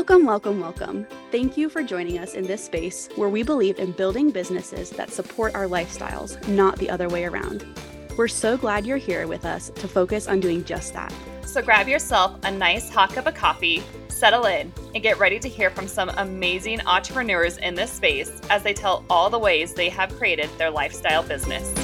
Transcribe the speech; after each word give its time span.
Welcome, 0.00 0.24
welcome, 0.24 0.60
welcome. 0.60 1.06
Thank 1.30 1.58
you 1.58 1.68
for 1.68 1.82
joining 1.82 2.16
us 2.16 2.32
in 2.32 2.46
this 2.46 2.64
space 2.64 3.10
where 3.16 3.28
we 3.28 3.42
believe 3.42 3.78
in 3.78 3.92
building 3.92 4.30
businesses 4.30 4.88
that 4.92 5.10
support 5.10 5.54
our 5.54 5.66
lifestyles, 5.66 6.48
not 6.48 6.78
the 6.78 6.88
other 6.88 7.06
way 7.06 7.26
around. 7.26 7.66
We're 8.16 8.26
so 8.26 8.56
glad 8.56 8.86
you're 8.86 8.96
here 8.96 9.26
with 9.26 9.44
us 9.44 9.68
to 9.68 9.86
focus 9.86 10.26
on 10.26 10.40
doing 10.40 10.64
just 10.64 10.94
that. 10.94 11.12
So 11.44 11.60
grab 11.60 11.86
yourself 11.86 12.34
a 12.44 12.50
nice 12.50 12.88
hot 12.88 13.12
cup 13.12 13.26
of 13.26 13.34
coffee, 13.34 13.82
settle 14.08 14.46
in, 14.46 14.72
and 14.94 15.02
get 15.02 15.18
ready 15.18 15.38
to 15.38 15.50
hear 15.50 15.68
from 15.68 15.86
some 15.86 16.08
amazing 16.16 16.80
entrepreneurs 16.86 17.58
in 17.58 17.74
this 17.74 17.92
space 17.92 18.32
as 18.48 18.62
they 18.62 18.72
tell 18.72 19.04
all 19.10 19.28
the 19.28 19.38
ways 19.38 19.74
they 19.74 19.90
have 19.90 20.16
created 20.16 20.48
their 20.56 20.70
lifestyle 20.70 21.22
business. 21.22 21.74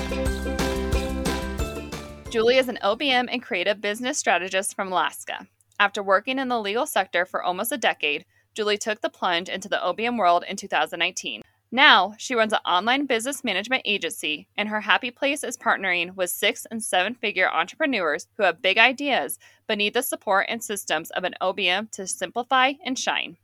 Julie 2.30 2.56
is 2.56 2.70
an 2.70 2.78
OBM 2.82 3.28
and 3.30 3.42
creative 3.42 3.82
business 3.82 4.16
strategist 4.16 4.74
from 4.74 4.88
Alaska. 4.88 5.46
After 5.78 6.02
working 6.02 6.38
in 6.38 6.48
the 6.48 6.58
legal 6.58 6.86
sector 6.86 7.26
for 7.26 7.42
almost 7.42 7.70
a 7.70 7.76
decade, 7.76 8.24
Julie 8.54 8.78
took 8.78 9.02
the 9.02 9.10
plunge 9.10 9.50
into 9.50 9.68
the 9.68 9.76
OBM 9.76 10.18
world 10.18 10.42
in 10.48 10.56
2019. 10.56 11.42
Now, 11.70 12.14
she 12.16 12.34
runs 12.34 12.54
an 12.54 12.60
online 12.64 13.04
business 13.04 13.44
management 13.44 13.82
agency, 13.84 14.48
and 14.56 14.70
her 14.70 14.80
happy 14.80 15.10
place 15.10 15.44
is 15.44 15.58
partnering 15.58 16.14
with 16.14 16.30
six 16.30 16.66
and 16.70 16.82
seven 16.82 17.14
figure 17.14 17.50
entrepreneurs 17.50 18.28
who 18.36 18.44
have 18.44 18.62
big 18.62 18.78
ideas 18.78 19.38
but 19.66 19.76
need 19.76 19.92
the 19.92 20.02
support 20.02 20.46
and 20.48 20.64
systems 20.64 21.10
of 21.10 21.24
an 21.24 21.34
OBM 21.42 21.90
to 21.90 22.06
simplify 22.06 22.72
and 22.84 22.98
shine. 22.98 23.36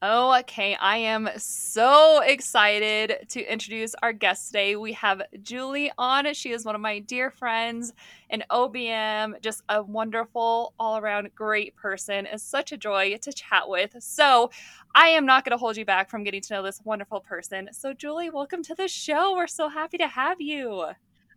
Okay, 0.00 0.76
I 0.76 0.98
am 0.98 1.28
so 1.38 2.20
excited 2.20 3.26
to 3.30 3.52
introduce 3.52 3.96
our 4.00 4.12
guest 4.12 4.46
today. 4.46 4.76
We 4.76 4.92
have 4.92 5.22
Julie 5.42 5.90
on. 5.98 6.32
She 6.34 6.52
is 6.52 6.64
one 6.64 6.76
of 6.76 6.80
my 6.80 7.00
dear 7.00 7.32
friends, 7.32 7.92
an 8.30 8.44
OBM, 8.48 9.42
just 9.42 9.64
a 9.68 9.82
wonderful, 9.82 10.72
all 10.78 10.98
around 10.98 11.34
great 11.34 11.74
person. 11.74 12.26
It's 12.26 12.44
such 12.44 12.70
a 12.70 12.76
joy 12.76 13.16
to 13.20 13.32
chat 13.32 13.68
with. 13.68 13.96
So, 13.98 14.52
I 14.94 15.08
am 15.08 15.26
not 15.26 15.44
going 15.44 15.50
to 15.50 15.58
hold 15.58 15.76
you 15.76 15.84
back 15.84 16.08
from 16.08 16.22
getting 16.22 16.42
to 16.42 16.54
know 16.54 16.62
this 16.62 16.80
wonderful 16.84 17.18
person. 17.18 17.68
So, 17.72 17.92
Julie, 17.92 18.30
welcome 18.30 18.62
to 18.62 18.76
the 18.76 18.86
show. 18.86 19.34
We're 19.34 19.48
so 19.48 19.68
happy 19.68 19.98
to 19.98 20.06
have 20.06 20.40
you. 20.40 20.84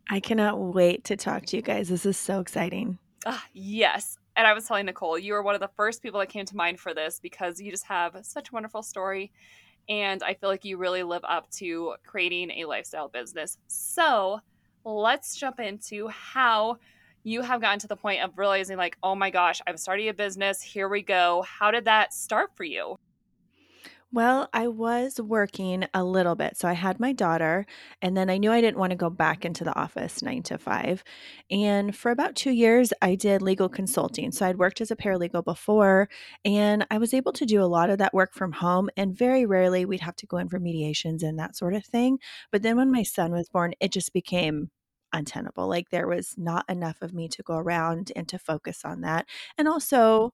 I 0.08 0.20
cannot 0.20 0.60
wait 0.60 1.04
to 1.06 1.16
talk 1.16 1.48
to 1.48 1.56
you 1.56 1.64
guys. 1.64 1.90
This 1.90 2.06
is 2.06 2.16
so 2.16 2.40
exciting. 2.40 3.00
Ah, 3.26 3.44
yes 3.54 4.20
and 4.36 4.48
I 4.48 4.54
was 4.54 4.66
telling 4.66 4.86
Nicole, 4.86 5.18
you 5.18 5.34
were 5.34 5.44
one 5.44 5.56
of 5.56 5.62
the 5.62 5.70
first 5.76 6.02
people 6.02 6.20
that 6.20 6.30
came 6.30 6.46
to 6.46 6.56
mind 6.56 6.80
for 6.80 6.94
this 6.94 7.20
because 7.20 7.60
you 7.60 7.72
just 7.72 7.86
have 7.86 8.18
such 8.24 8.50
a 8.50 8.52
wonderful 8.54 8.84
story. 8.84 9.32
And 9.90 10.24
I 10.24 10.36
feel 10.36 10.50
like 10.50 10.64
you 10.64 10.78
really 10.78 11.04
live 11.04 11.24
up 11.28 11.50
to 11.52 11.96
creating 12.06 12.52
a 12.52 12.66
lifestyle 12.66 13.10
business. 13.10 13.58
So 13.68 14.40
let's 14.86 15.36
jump 15.36 15.60
into 15.60 16.08
how 16.08 16.78
you 17.24 17.42
have 17.42 17.62
gotten 17.62 17.80
to 17.80 17.88
the 17.88 17.96
point 17.96 18.24
of 18.24 18.38
realizing, 18.38 18.78
like, 18.78 18.98
oh 19.04 19.16
my 19.16 19.30
gosh, 19.30 19.62
I'm 19.68 19.78
starting 19.78 20.10
a 20.10 20.14
business. 20.14 20.62
Here 20.62 20.90
we 20.90 21.02
go. 21.02 21.44
How 21.48 21.70
did 21.72 21.86
that 21.86 22.14
start 22.14 22.56
for 22.56 22.64
you? 22.64 22.98
Well, 24.14 24.50
I 24.54 24.68
was 24.68 25.22
working 25.22 25.86
a 25.94 26.04
little 26.04 26.36
bit. 26.36 26.58
So 26.58 26.68
I 26.68 26.74
had 26.74 27.00
my 27.00 27.14
daughter, 27.14 27.66
and 28.02 28.18
then 28.18 28.30
I 28.30 28.38
knew 28.38 28.52
I 28.52 28.60
didn't 28.60 28.78
want 28.78 28.92
to 28.92 28.98
go 28.98 29.10
back 29.10 29.46
into 29.46 29.64
the 29.64 29.74
office 29.78 30.22
nine 30.22 30.44
to 30.44 30.58
five. 30.58 31.02
And 31.50 31.96
for 31.96 32.12
about 32.12 32.36
two 32.36 32.52
years, 32.52 32.92
I 33.02 33.16
did 33.16 33.42
legal 33.42 33.70
consulting. 33.70 34.32
So 34.34 34.46
I'd 34.46 34.58
worked 34.58 34.82
as 34.82 34.92
a 34.92 34.98
paralegal 34.98 35.46
before, 35.46 36.10
and 36.44 36.86
I 36.92 36.98
was 36.98 37.14
able 37.14 37.32
to 37.34 37.46
do 37.46 37.64
a 37.64 37.66
lot 37.72 37.90
of 37.90 38.00
that 38.00 38.14
work 38.14 38.34
from 38.34 38.52
home. 38.52 38.90
And 38.98 39.18
very 39.18 39.46
rarely 39.46 39.86
we'd 39.86 40.02
have 40.02 40.18
to 40.18 40.28
go 40.28 40.38
in 40.38 40.50
for 40.50 40.60
mediations 40.60 41.24
and 41.24 41.40
that 41.40 41.56
sort 41.56 41.74
of 41.74 41.86
thing. 41.86 42.20
But 42.52 42.64
then 42.64 42.76
when 42.76 42.92
my 42.92 43.04
son 43.04 43.32
was 43.32 43.48
born, 43.50 43.74
it 43.80 43.94
just 43.94 44.12
became 44.12 44.72
untenable. 45.14 45.68
Like 45.70 45.90
there 45.90 46.08
was 46.08 46.36
not 46.38 46.66
enough 46.70 47.02
of 47.02 47.14
me 47.14 47.30
to 47.30 47.44
go 47.44 47.56
around 47.56 48.12
and 48.16 48.28
to 48.30 48.38
focus 48.40 48.82
on 48.84 49.02
that. 49.02 49.26
And 49.58 49.68
also, 49.70 50.34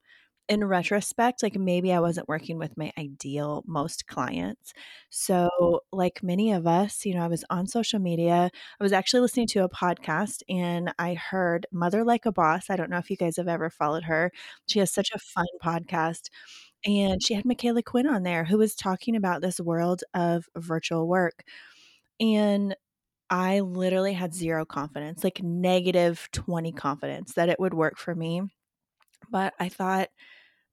in 0.49 0.63
retrospect, 0.63 1.43
like 1.43 1.55
maybe 1.57 1.91
I 1.93 1.99
wasn't 1.99 2.29
working 2.29 2.57
with 2.57 2.77
my 2.77 2.91
ideal 2.97 3.63
most 3.67 4.07
clients. 4.07 4.73
So, 5.09 5.81
like 5.91 6.23
many 6.23 6.51
of 6.53 6.65
us, 6.67 7.05
you 7.05 7.13
know, 7.15 7.23
I 7.23 7.27
was 7.27 7.43
on 7.49 7.67
social 7.67 7.99
media. 7.99 8.49
I 8.79 8.83
was 8.83 8.93
actually 8.93 9.21
listening 9.21 9.47
to 9.47 9.63
a 9.63 9.69
podcast 9.69 10.43
and 10.49 10.93
I 10.99 11.15
heard 11.15 11.65
Mother 11.71 12.03
Like 12.03 12.25
a 12.25 12.31
Boss. 12.31 12.69
I 12.69 12.75
don't 12.77 12.89
know 12.89 12.97
if 12.97 13.09
you 13.09 13.17
guys 13.17 13.37
have 13.37 13.47
ever 13.49 13.69
followed 13.69 14.03
her. 14.03 14.31
She 14.67 14.79
has 14.79 14.91
such 14.91 15.11
a 15.13 15.19
fun 15.19 15.47
podcast. 15.63 16.29
And 16.85 17.21
she 17.23 17.33
had 17.35 17.45
Micala 17.45 17.83
Quinn 17.83 18.07
on 18.07 18.23
there 18.23 18.45
who 18.45 18.57
was 18.57 18.75
talking 18.75 19.15
about 19.15 19.41
this 19.41 19.59
world 19.59 20.03
of 20.13 20.47
virtual 20.57 21.07
work. 21.07 21.43
And 22.19 22.75
I 23.29 23.61
literally 23.61 24.13
had 24.13 24.33
zero 24.35 24.65
confidence, 24.65 25.23
like 25.23 25.43
negative 25.43 26.29
20 26.33 26.71
confidence 26.73 27.33
that 27.35 27.49
it 27.49 27.59
would 27.59 27.73
work 27.73 27.97
for 27.97 28.15
me. 28.15 28.43
But 29.29 29.53
I 29.59 29.69
thought, 29.69 30.09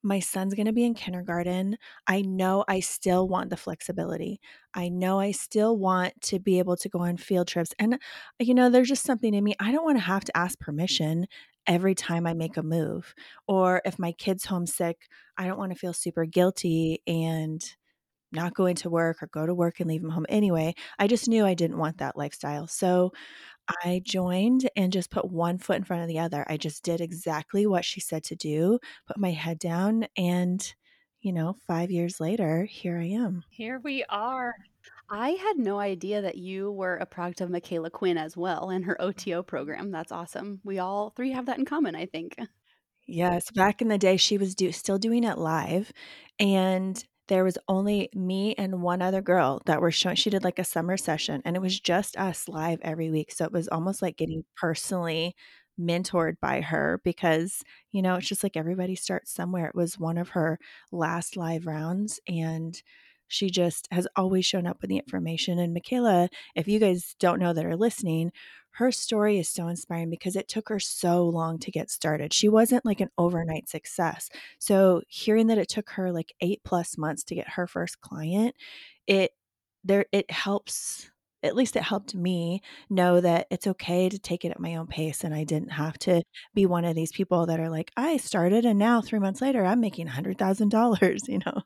my 0.04 0.20
son's 0.20 0.54
going 0.54 0.66
to 0.66 0.72
be 0.72 0.84
in 0.84 0.92
kindergarten. 0.92 1.78
I 2.06 2.20
know 2.20 2.62
I 2.68 2.80
still 2.80 3.26
want 3.26 3.48
the 3.48 3.56
flexibility. 3.56 4.38
I 4.74 4.90
know 4.90 5.18
I 5.18 5.30
still 5.30 5.78
want 5.78 6.20
to 6.24 6.38
be 6.38 6.58
able 6.58 6.76
to 6.76 6.90
go 6.90 6.98
on 6.98 7.16
field 7.16 7.48
trips. 7.48 7.72
And, 7.78 7.98
you 8.38 8.52
know, 8.52 8.68
there's 8.68 8.88
just 8.88 9.04
something 9.04 9.32
in 9.32 9.42
me. 9.42 9.54
I 9.58 9.72
don't 9.72 9.84
want 9.84 9.96
to 9.96 10.04
have 10.04 10.24
to 10.24 10.36
ask 10.36 10.58
mm. 10.58 10.60
permission 10.60 11.26
every 11.66 11.94
time 11.94 12.26
I 12.26 12.34
make 12.34 12.58
a 12.58 12.62
move. 12.62 13.14
Or 13.48 13.80
if 13.86 13.98
my 13.98 14.12
kid's 14.12 14.44
homesick, 14.44 15.08
I 15.38 15.46
don't 15.46 15.58
want 15.58 15.72
to 15.72 15.78
feel 15.78 15.94
super 15.94 16.26
guilty 16.26 17.00
and 17.06 17.64
not 18.30 18.52
going 18.52 18.76
to 18.76 18.90
work 18.90 19.22
or 19.22 19.28
go 19.28 19.46
to 19.46 19.54
work 19.54 19.80
and 19.80 19.88
leave 19.88 20.02
him 20.02 20.10
home 20.10 20.26
anyway. 20.28 20.74
I 20.98 21.06
just 21.06 21.28
knew 21.28 21.46
I 21.46 21.54
didn't 21.54 21.78
want 21.78 21.98
that 21.98 22.16
lifestyle. 22.16 22.66
So 22.66 23.12
I 23.84 24.02
joined 24.04 24.68
and 24.76 24.92
just 24.92 25.10
put 25.10 25.30
one 25.30 25.58
foot 25.58 25.76
in 25.76 25.84
front 25.84 26.02
of 26.02 26.08
the 26.08 26.18
other. 26.18 26.44
I 26.48 26.56
just 26.56 26.82
did 26.82 27.00
exactly 27.00 27.66
what 27.66 27.84
she 27.84 28.00
said 28.00 28.24
to 28.24 28.36
do, 28.36 28.78
put 29.06 29.18
my 29.18 29.30
head 29.30 29.58
down, 29.58 30.06
and, 30.16 30.74
you 31.20 31.32
know, 31.32 31.56
five 31.66 31.90
years 31.90 32.20
later, 32.20 32.64
here 32.64 32.98
I 32.98 33.06
am. 33.06 33.44
Here 33.50 33.80
we 33.82 34.04
are. 34.08 34.54
I 35.10 35.30
had 35.30 35.58
no 35.58 35.78
idea 35.78 36.22
that 36.22 36.36
you 36.36 36.72
were 36.72 36.96
a 36.96 37.06
product 37.06 37.40
of 37.40 37.50
Micala 37.50 37.90
Quinn 37.90 38.18
as 38.18 38.36
well 38.36 38.70
and 38.70 38.84
her 38.84 39.00
OTO 39.00 39.42
program. 39.42 39.90
That's 39.90 40.12
awesome. 40.12 40.60
We 40.64 40.78
all 40.78 41.10
three 41.10 41.32
have 41.32 41.46
that 41.46 41.58
in 41.58 41.64
common, 41.64 41.94
I 41.94 42.06
think. 42.06 42.36
Yes, 43.06 43.50
back 43.50 43.82
in 43.82 43.88
the 43.88 43.98
day, 43.98 44.16
she 44.16 44.38
was 44.38 44.54
do- 44.54 44.72
still 44.72 44.98
doing 44.98 45.24
it 45.24 45.36
live. 45.36 45.92
And 46.38 47.02
there 47.28 47.44
was 47.44 47.58
only 47.68 48.08
me 48.14 48.54
and 48.58 48.82
one 48.82 49.00
other 49.00 49.22
girl 49.22 49.62
that 49.66 49.80
were 49.80 49.90
showing 49.90 50.16
she 50.16 50.30
did 50.30 50.44
like 50.44 50.58
a 50.58 50.64
summer 50.64 50.96
session 50.96 51.40
and 51.44 51.56
it 51.56 51.62
was 51.62 51.78
just 51.80 52.16
us 52.16 52.48
live 52.48 52.78
every 52.82 53.10
week 53.10 53.32
so 53.32 53.44
it 53.44 53.52
was 53.52 53.68
almost 53.68 54.02
like 54.02 54.16
getting 54.16 54.44
personally 54.56 55.34
mentored 55.80 56.38
by 56.40 56.60
her 56.60 57.00
because 57.04 57.62
you 57.92 58.02
know 58.02 58.16
it's 58.16 58.28
just 58.28 58.42
like 58.42 58.56
everybody 58.56 58.94
starts 58.94 59.32
somewhere. 59.32 59.66
It 59.66 59.74
was 59.74 59.98
one 59.98 60.18
of 60.18 60.30
her 60.30 60.58
last 60.92 61.36
live 61.36 61.66
rounds 61.66 62.20
and 62.28 62.80
she 63.28 63.50
just 63.50 63.88
has 63.90 64.06
always 64.16 64.44
shown 64.44 64.66
up 64.66 64.80
with 64.80 64.90
the 64.90 64.98
information 64.98 65.58
and 65.58 65.76
micala 65.76 66.28
if 66.54 66.68
you 66.68 66.78
guys 66.78 67.16
don't 67.18 67.40
know 67.40 67.52
that 67.52 67.64
are 67.64 67.76
listening 67.76 68.30
her 68.74 68.90
story 68.92 69.38
is 69.38 69.48
so 69.48 69.68
inspiring 69.68 70.10
because 70.10 70.36
it 70.36 70.48
took 70.48 70.68
her 70.68 70.80
so 70.80 71.26
long 71.28 71.58
to 71.60 71.70
get 71.70 71.90
started. 71.90 72.32
She 72.32 72.48
wasn't 72.48 72.84
like 72.84 73.00
an 73.00 73.10
overnight 73.18 73.68
success. 73.68 74.28
So 74.58 75.02
hearing 75.08 75.46
that 75.48 75.58
it 75.58 75.68
took 75.68 75.90
her 75.90 76.10
like 76.12 76.34
8 76.40 76.60
plus 76.64 76.98
months 76.98 77.22
to 77.24 77.34
get 77.36 77.50
her 77.50 77.66
first 77.68 78.00
client, 78.00 78.54
it 79.06 79.32
there 79.84 80.06
it 80.12 80.30
helps 80.30 81.10
at 81.42 81.54
least 81.54 81.76
it 81.76 81.82
helped 81.82 82.14
me 82.14 82.62
know 82.88 83.20
that 83.20 83.46
it's 83.50 83.66
okay 83.66 84.08
to 84.08 84.18
take 84.18 84.44
it 84.46 84.50
at 84.50 84.58
my 84.60 84.76
own 84.76 84.86
pace 84.86 85.22
and 85.24 85.34
I 85.34 85.44
didn't 85.44 85.70
have 85.72 85.98
to 86.00 86.22
be 86.54 86.64
one 86.66 86.84
of 86.86 86.94
these 86.96 87.12
people 87.12 87.46
that 87.46 87.60
are 87.60 87.68
like 87.70 87.92
I 87.96 88.16
started 88.16 88.64
and 88.64 88.78
now 88.78 89.00
3 89.02 89.18
months 89.20 89.40
later 89.42 89.64
I'm 89.64 89.80
making 89.80 90.08
$100,000, 90.08 91.18
you 91.28 91.40
know. 91.46 91.62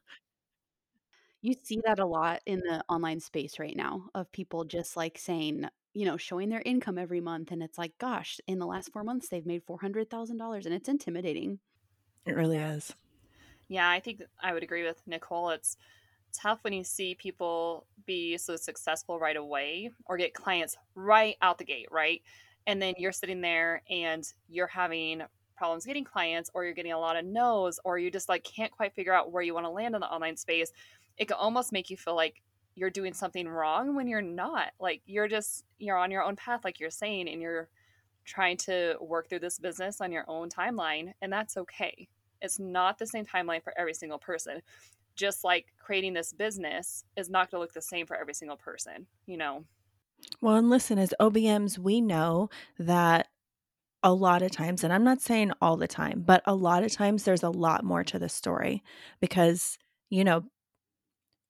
You 1.40 1.54
see 1.62 1.80
that 1.84 2.00
a 2.00 2.06
lot 2.06 2.40
in 2.46 2.60
the 2.60 2.82
online 2.88 3.20
space 3.20 3.58
right 3.58 3.76
now 3.76 4.08
of 4.14 4.30
people 4.32 4.64
just 4.64 4.96
like 4.96 5.18
saying, 5.18 5.68
you 5.94 6.04
know, 6.04 6.16
showing 6.16 6.48
their 6.48 6.62
income 6.64 6.98
every 6.98 7.20
month. 7.20 7.50
And 7.50 7.62
it's 7.62 7.78
like, 7.78 7.96
gosh, 7.98 8.40
in 8.46 8.58
the 8.58 8.66
last 8.66 8.92
four 8.92 9.04
months, 9.04 9.28
they've 9.28 9.46
made 9.46 9.66
$400,000 9.66 10.64
and 10.64 10.74
it's 10.74 10.88
intimidating. 10.88 11.58
It 12.26 12.36
really 12.36 12.58
is. 12.58 12.92
Yeah, 13.68 13.88
I 13.88 14.00
think 14.00 14.22
I 14.42 14.52
would 14.52 14.62
agree 14.62 14.84
with 14.84 15.00
Nicole. 15.06 15.50
It's 15.50 15.76
tough 16.32 16.60
when 16.62 16.72
you 16.72 16.84
see 16.84 17.14
people 17.14 17.86
be 18.06 18.36
so 18.38 18.56
successful 18.56 19.18
right 19.18 19.36
away 19.36 19.90
or 20.06 20.16
get 20.16 20.34
clients 20.34 20.76
right 20.94 21.36
out 21.42 21.58
the 21.58 21.64
gate, 21.64 21.88
right? 21.90 22.22
And 22.66 22.80
then 22.80 22.94
you're 22.98 23.12
sitting 23.12 23.40
there 23.40 23.82
and 23.90 24.24
you're 24.48 24.66
having 24.66 25.22
problems 25.56 25.84
getting 25.84 26.04
clients 26.04 26.50
or 26.54 26.64
you're 26.64 26.74
getting 26.74 26.92
a 26.92 26.98
lot 26.98 27.16
of 27.16 27.24
no's 27.24 27.80
or 27.84 27.98
you 27.98 28.10
just 28.10 28.28
like 28.28 28.44
can't 28.44 28.70
quite 28.70 28.94
figure 28.94 29.12
out 29.12 29.32
where 29.32 29.42
you 29.42 29.54
want 29.54 29.66
to 29.66 29.70
land 29.70 29.94
in 29.94 30.00
the 30.00 30.06
online 30.06 30.36
space. 30.36 30.70
It 31.16 31.26
can 31.26 31.36
almost 31.36 31.72
make 31.72 31.90
you 31.90 31.96
feel 31.96 32.14
like 32.14 32.42
you're 32.78 32.90
doing 32.90 33.12
something 33.12 33.48
wrong 33.48 33.96
when 33.96 34.06
you're 34.06 34.22
not. 34.22 34.70
Like 34.78 35.02
you're 35.04 35.28
just 35.28 35.64
you're 35.78 35.96
on 35.96 36.10
your 36.10 36.22
own 36.22 36.36
path 36.36 36.60
like 36.64 36.78
you're 36.78 36.90
saying 36.90 37.28
and 37.28 37.42
you're 37.42 37.68
trying 38.24 38.56
to 38.56 38.94
work 39.00 39.28
through 39.28 39.40
this 39.40 39.58
business 39.58 40.00
on 40.00 40.12
your 40.12 40.24
own 40.28 40.48
timeline 40.48 41.12
and 41.20 41.32
that's 41.32 41.56
okay. 41.56 42.08
It's 42.40 42.60
not 42.60 42.98
the 42.98 43.06
same 43.06 43.24
timeline 43.24 43.62
for 43.62 43.74
every 43.76 43.94
single 43.94 44.18
person. 44.18 44.62
Just 45.16 45.42
like 45.42 45.66
creating 45.78 46.14
this 46.14 46.32
business 46.32 47.04
is 47.16 47.28
not 47.28 47.50
going 47.50 47.58
to 47.58 47.62
look 47.62 47.72
the 47.72 47.82
same 47.82 48.06
for 48.06 48.16
every 48.16 48.34
single 48.34 48.56
person, 48.56 49.06
you 49.26 49.36
know. 49.36 49.64
Well, 50.40 50.54
and 50.54 50.70
listen, 50.70 50.98
as 50.98 51.12
OBMs, 51.20 51.78
we 51.78 52.00
know 52.00 52.48
that 52.78 53.26
a 54.04 54.12
lot 54.12 54.42
of 54.42 54.52
times, 54.52 54.84
and 54.84 54.92
I'm 54.92 55.02
not 55.02 55.20
saying 55.20 55.50
all 55.60 55.76
the 55.76 55.88
time, 55.88 56.22
but 56.24 56.42
a 56.46 56.54
lot 56.54 56.84
of 56.84 56.92
times 56.92 57.24
there's 57.24 57.42
a 57.42 57.50
lot 57.50 57.82
more 57.84 58.04
to 58.04 58.18
the 58.20 58.28
story 58.28 58.84
because, 59.20 59.78
you 60.10 60.22
know, 60.22 60.44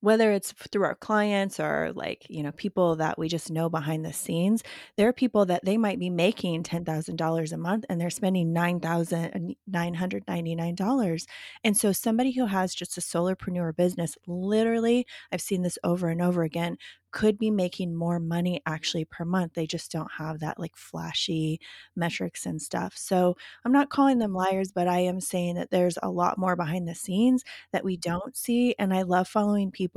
whether 0.00 0.32
it's 0.32 0.52
through 0.70 0.84
our 0.84 0.94
clients 0.94 1.58
or 1.58 1.92
like, 1.94 2.26
you 2.28 2.42
know, 2.42 2.52
people 2.52 2.96
that 2.96 3.18
we 3.18 3.28
just 3.28 3.50
know 3.50 3.68
behind 3.68 4.04
the 4.04 4.12
scenes, 4.12 4.62
there 4.96 5.08
are 5.08 5.12
people 5.12 5.44
that 5.46 5.64
they 5.64 5.76
might 5.76 5.98
be 5.98 6.10
making 6.10 6.62
$10,000 6.62 7.52
a 7.52 7.56
month 7.56 7.84
and 7.88 8.00
they're 8.00 8.10
spending 8.10 8.54
$9,999. 8.54 10.80
Uh, 10.80 11.18
and 11.64 11.76
so 11.76 11.90
somebody 11.92 12.30
who 12.32 12.46
has 12.46 12.74
just 12.74 12.96
a 12.96 13.00
solopreneur 13.00 13.74
business, 13.74 14.16
literally, 14.26 15.06
I've 15.32 15.40
seen 15.40 15.62
this 15.62 15.78
over 15.82 16.08
and 16.08 16.22
over 16.22 16.44
again, 16.44 16.76
could 17.10 17.38
be 17.38 17.50
making 17.50 17.94
more 17.94 18.20
money 18.20 18.60
actually 18.66 19.04
per 19.04 19.24
month. 19.24 19.54
They 19.54 19.66
just 19.66 19.90
don't 19.90 20.10
have 20.18 20.40
that 20.40 20.58
like 20.58 20.76
flashy 20.76 21.60
metrics 21.96 22.46
and 22.46 22.60
stuff. 22.60 22.94
So 22.96 23.36
I'm 23.64 23.72
not 23.72 23.90
calling 23.90 24.18
them 24.18 24.34
liars, 24.34 24.72
but 24.72 24.88
I 24.88 25.00
am 25.00 25.20
saying 25.20 25.54
that 25.54 25.70
there's 25.70 25.98
a 26.02 26.10
lot 26.10 26.38
more 26.38 26.56
behind 26.56 26.86
the 26.86 26.94
scenes 26.94 27.44
that 27.72 27.84
we 27.84 27.96
mm-hmm. 27.96 28.10
don't 28.10 28.36
see. 28.36 28.74
And 28.78 28.92
I 28.92 29.02
love 29.02 29.28
following 29.28 29.70
people 29.70 29.87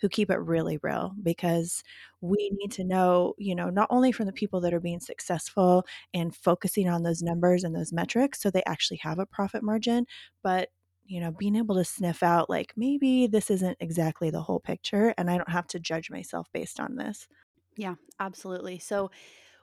who 0.00 0.08
keep 0.08 0.30
it 0.30 0.38
really 0.38 0.78
real 0.82 1.12
because 1.22 1.82
we 2.22 2.50
need 2.54 2.72
to 2.72 2.84
know, 2.84 3.34
you 3.38 3.54
know, 3.54 3.68
not 3.68 3.86
only 3.90 4.12
from 4.12 4.26
the 4.26 4.32
people 4.32 4.60
that 4.60 4.72
are 4.72 4.80
being 4.80 5.00
successful 5.00 5.84
and 6.14 6.34
focusing 6.34 6.88
on 6.88 7.02
those 7.02 7.22
numbers 7.22 7.64
and 7.64 7.74
those 7.76 7.92
metrics 7.92 8.40
so 8.40 8.50
they 8.50 8.62
actually 8.64 8.96
have 8.98 9.18
a 9.18 9.26
profit 9.26 9.62
margin, 9.62 10.06
but 10.42 10.70
you 11.04 11.20
know, 11.20 11.32
being 11.32 11.56
able 11.56 11.74
to 11.74 11.84
sniff 11.84 12.22
out 12.22 12.48
like 12.48 12.72
maybe 12.76 13.26
this 13.26 13.50
isn't 13.50 13.76
exactly 13.80 14.30
the 14.30 14.42
whole 14.42 14.60
picture 14.60 15.12
and 15.18 15.30
I 15.30 15.36
don't 15.36 15.50
have 15.50 15.66
to 15.68 15.80
judge 15.80 16.10
myself 16.10 16.48
based 16.52 16.78
on 16.80 16.96
this. 16.96 17.26
Yeah, 17.76 17.94
absolutely. 18.18 18.78
So, 18.78 19.10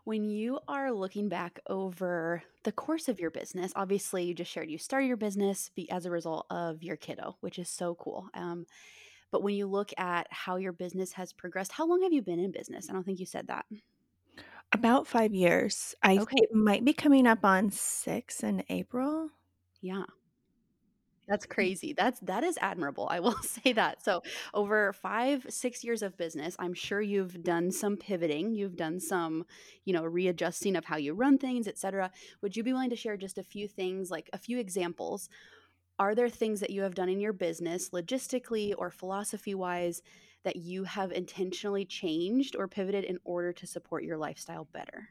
when 0.05 0.23
you 0.25 0.59
are 0.67 0.91
looking 0.91 1.29
back 1.29 1.59
over 1.67 2.43
the 2.63 2.71
course 2.71 3.09
of 3.09 3.19
your 3.19 3.31
business, 3.31 3.73
obviously 3.75 4.23
you 4.23 4.33
just 4.33 4.51
shared 4.51 4.71
you 4.71 4.77
started 4.77 5.07
your 5.07 5.17
business 5.17 5.69
as 5.91 6.05
a 6.05 6.11
result 6.11 6.47
of 6.49 6.83
your 6.83 6.97
kiddo, 6.97 7.37
which 7.41 7.59
is 7.59 7.69
so 7.69 7.95
cool. 7.95 8.29
Um, 8.33 8.65
but 9.31 9.43
when 9.43 9.55
you 9.55 9.67
look 9.67 9.91
at 9.97 10.27
how 10.31 10.57
your 10.57 10.73
business 10.73 11.13
has 11.13 11.33
progressed, 11.33 11.71
how 11.71 11.87
long 11.87 12.01
have 12.03 12.13
you 12.13 12.21
been 12.21 12.39
in 12.39 12.51
business? 12.51 12.89
I 12.89 12.93
don't 12.93 13.03
think 13.03 13.19
you 13.19 13.25
said 13.25 13.47
that. 13.47 13.65
About 14.73 15.07
5 15.07 15.33
years. 15.33 15.95
I 16.03 16.17
Okay. 16.17 16.37
it 16.37 16.53
might 16.53 16.83
be 16.83 16.93
coming 16.93 17.25
up 17.27 17.45
on 17.45 17.71
6 17.71 18.43
in 18.43 18.63
April. 18.69 19.29
Yeah. 19.81 20.03
That's 21.27 21.45
mm. 21.45 21.49
crazy. 21.49 21.93
That's 21.93 22.19
that 22.21 22.43
is 22.43 22.57
admirable. 22.61 23.07
I 23.09 23.19
will 23.19 23.33
say 23.43 23.73
that. 23.73 24.03
So, 24.03 24.23
over 24.53 24.93
5, 24.93 25.45
6 25.49 25.83
years 25.83 26.01
of 26.01 26.17
business, 26.17 26.55
I'm 26.59 26.73
sure 26.73 27.01
you've 27.01 27.43
done 27.43 27.71
some 27.71 27.97
pivoting, 27.97 28.53
you've 28.55 28.75
done 28.75 28.99
some, 28.99 29.45
you 29.85 29.93
know, 29.93 30.05
readjusting 30.05 30.75
of 30.75 30.85
how 30.85 30.97
you 30.97 31.13
run 31.13 31.37
things, 31.37 31.67
etcetera. 31.67 32.11
Would 32.41 32.55
you 32.55 32.63
be 32.63 32.73
willing 32.73 32.89
to 32.89 32.95
share 32.95 33.17
just 33.17 33.37
a 33.37 33.43
few 33.43 33.67
things, 33.67 34.09
like 34.09 34.29
a 34.33 34.37
few 34.37 34.57
examples? 34.59 35.29
Are 35.99 36.15
there 36.15 36.29
things 36.29 36.59
that 36.59 36.69
you 36.71 36.81
have 36.81 36.95
done 36.95 37.09
in 37.09 37.19
your 37.19 37.33
business 37.33 37.89
logistically 37.91 38.73
or 38.77 38.89
philosophy-wise 38.91 40.01
that 40.43 40.55
you 40.55 40.83
have 40.85 41.11
intentionally 41.11 41.85
changed 41.85 42.55
or 42.55 42.67
pivoted 42.67 43.03
in 43.03 43.19
order 43.23 43.53
to 43.53 43.67
support 43.67 44.03
your 44.03 44.17
lifestyle 44.17 44.65
better? 44.65 45.09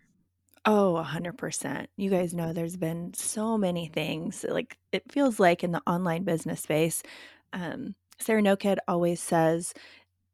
Oh, 0.65 0.93
100%. 0.95 1.91
You 1.97 2.11
guys 2.11 2.35
know 2.35 2.53
there's 2.53 2.77
been 2.77 3.15
so 3.15 3.57
many 3.57 3.87
things, 3.89 4.45
like, 4.49 4.79
it 4.93 5.11
feels 5.13 5.39
like 5.39 5.63
in 5.63 5.73
the 5.73 5.83
online 5.87 6.25
business 6.25 6.63
space, 6.63 7.03
um, 7.53 7.95
Sarah 8.19 8.43
Noked 8.43 8.79
always 8.89 9.21
says 9.23 9.73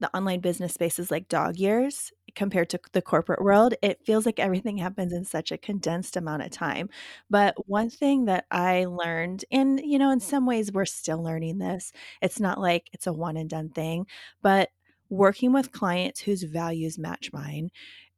the 0.01 0.15
online 0.17 0.41
business 0.41 0.75
space 0.75 0.99
is 0.99 1.11
like 1.11 1.29
dog 1.29 1.57
years 1.59 2.13
compared 2.35 2.71
to 2.71 2.81
the 2.93 3.03
corporate 3.03 3.43
world. 3.43 3.75
It 3.83 4.05
feels 4.05 4.27
like 4.27 4.39
everything 4.39 4.79
happens 4.79 5.13
in 5.13 5.25
such 5.25 5.53
a 5.53 5.59
condensed 5.59 6.17
amount 6.17 6.43
of 6.43 6.51
time. 6.51 6.89
But 7.31 7.55
one 7.69 7.91
thing 7.91 8.25
that 8.27 8.47
I 8.51 8.85
learned, 8.87 9.45
and 9.51 9.81
you 9.81 9.99
know, 9.99 10.11
in 10.11 10.21
some 10.21 10.47
ways 10.47 10.73
we're 10.73 10.85
still 10.87 11.23
learning 11.23 11.59
this, 11.59 11.93
it's 12.21 12.41
not 12.41 12.61
like 12.61 12.89
it's 12.93 13.07
a 13.07 13.13
one 13.13 13.37
and 13.37 13.49
done 13.51 13.69
thing, 13.71 14.07
but 14.43 14.71
working 15.11 15.53
with 15.53 15.73
clients 15.73 16.21
whose 16.21 16.43
values 16.43 16.99
match 16.99 17.33
mine 17.33 17.71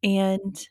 and 0.05 0.69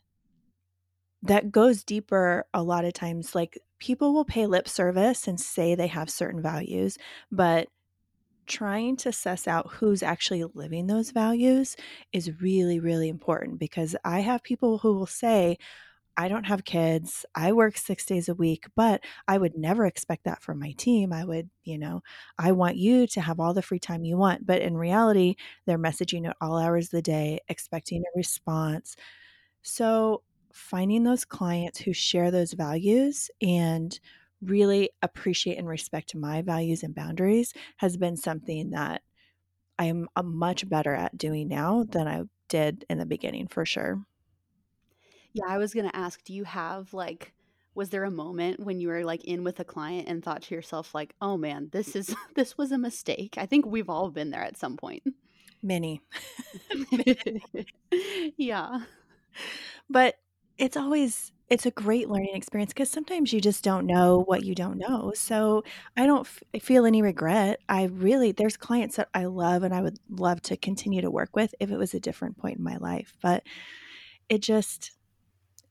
that 1.21 1.51
goes 1.51 1.83
deeper 1.83 2.45
a 2.53 2.63
lot 2.63 2.85
of 2.85 2.93
times. 2.93 3.33
Like 3.35 3.57
people 3.79 4.13
will 4.13 4.25
pay 4.25 4.45
lip 4.45 4.67
service 4.67 5.27
and 5.27 5.39
say 5.39 5.75
they 5.75 5.87
have 5.87 6.09
certain 6.09 6.41
values, 6.41 6.97
but 7.31 7.69
trying 8.47 8.95
to 8.97 9.11
suss 9.11 9.47
out 9.47 9.71
who's 9.73 10.03
actually 10.03 10.43
living 10.53 10.87
those 10.87 11.11
values 11.11 11.75
is 12.11 12.41
really, 12.41 12.79
really 12.79 13.09
important 13.09 13.59
because 13.59 13.95
I 14.03 14.19
have 14.21 14.43
people 14.43 14.79
who 14.79 14.93
will 14.93 15.07
say, 15.07 15.57
I 16.17 16.27
don't 16.27 16.45
have 16.45 16.65
kids. 16.65 17.25
I 17.35 17.53
work 17.53 17.77
six 17.77 18.05
days 18.05 18.29
a 18.29 18.35
week, 18.35 18.65
but 18.75 19.03
I 19.27 19.37
would 19.37 19.57
never 19.57 19.85
expect 19.85 20.25
that 20.25 20.43
from 20.43 20.59
my 20.59 20.73
team. 20.73 21.11
I 21.11 21.25
would, 21.25 21.49
you 21.63 21.77
know, 21.79 22.01
I 22.37 22.51
want 22.51 22.77
you 22.77 23.07
to 23.07 23.21
have 23.21 23.39
all 23.39 23.53
the 23.53 23.63
free 23.63 23.79
time 23.79 24.03
you 24.03 24.17
want. 24.17 24.45
But 24.45 24.61
in 24.61 24.77
reality, 24.77 25.35
they're 25.65 25.79
messaging 25.79 26.27
at 26.27 26.37
all 26.41 26.59
hours 26.59 26.85
of 26.85 26.91
the 26.91 27.01
day, 27.01 27.39
expecting 27.49 28.01
a 28.03 28.17
response. 28.17 28.95
So, 29.63 30.23
finding 30.53 31.03
those 31.03 31.25
clients 31.25 31.79
who 31.79 31.93
share 31.93 32.29
those 32.29 32.53
values 32.53 33.31
and 33.41 33.99
really 34.45 34.89
appreciate 35.01 35.57
and 35.57 35.67
respect 35.67 36.15
my 36.15 36.41
values 36.41 36.83
and 36.83 36.95
boundaries 36.95 37.53
has 37.77 37.97
been 37.97 38.17
something 38.17 38.71
that 38.71 39.01
I 39.77 39.85
am 39.85 40.07
uh, 40.15 40.23
much 40.23 40.67
better 40.67 40.93
at 40.93 41.17
doing 41.17 41.47
now 41.47 41.83
than 41.83 42.07
I 42.07 42.23
did 42.49 42.85
in 42.89 42.97
the 42.97 43.05
beginning 43.05 43.47
for 43.47 43.65
sure. 43.65 44.03
Yeah, 45.33 45.45
I 45.47 45.57
was 45.57 45.73
gonna 45.73 45.91
ask, 45.93 46.23
do 46.23 46.33
you 46.33 46.43
have 46.43 46.93
like 46.93 47.33
was 47.75 47.89
there 47.89 48.03
a 48.03 48.11
moment 48.11 48.59
when 48.59 48.79
you 48.79 48.87
were 48.87 49.03
like 49.03 49.25
in 49.25 49.43
with 49.43 49.59
a 49.59 49.65
client 49.65 50.07
and 50.07 50.23
thought 50.23 50.43
to 50.43 50.55
yourself 50.55 50.93
like, 50.93 51.15
"Oh 51.21 51.37
man, 51.37 51.69
this 51.71 51.95
is 51.95 52.15
this 52.35 52.57
was 52.57 52.71
a 52.71 52.77
mistake." 52.77 53.35
I 53.37 53.45
think 53.45 53.65
we've 53.65 53.89
all 53.89 54.11
been 54.11 54.29
there 54.29 54.43
at 54.43 54.57
some 54.57 54.77
point. 54.77 55.03
Many. 55.61 56.01
yeah. 58.37 58.81
But 59.89 60.15
it's 60.57 60.77
always 60.77 61.32
it's 61.49 61.65
a 61.65 61.71
great 61.71 62.09
learning 62.09 62.35
experience 62.35 62.73
because 62.73 62.89
sometimes 62.89 63.33
you 63.33 63.41
just 63.41 63.63
don't 63.63 63.85
know 63.85 64.23
what 64.23 64.43
you 64.43 64.55
don't 64.55 64.77
know. 64.77 65.11
So 65.15 65.63
I 65.97 66.05
don't 66.05 66.27
f- 66.27 66.63
feel 66.63 66.85
any 66.85 67.01
regret. 67.01 67.59
I 67.69 67.85
really 67.85 68.31
there's 68.31 68.57
clients 68.57 68.95
that 68.95 69.09
I 69.13 69.25
love 69.25 69.63
and 69.63 69.73
I 69.73 69.81
would 69.81 69.99
love 70.09 70.41
to 70.43 70.57
continue 70.57 71.01
to 71.01 71.11
work 71.11 71.35
with 71.35 71.53
if 71.59 71.69
it 71.69 71.77
was 71.77 71.93
a 71.93 71.99
different 71.99 72.37
point 72.37 72.57
in 72.57 72.63
my 72.63 72.77
life. 72.77 73.13
But 73.21 73.43
it 74.29 74.41
just 74.41 74.91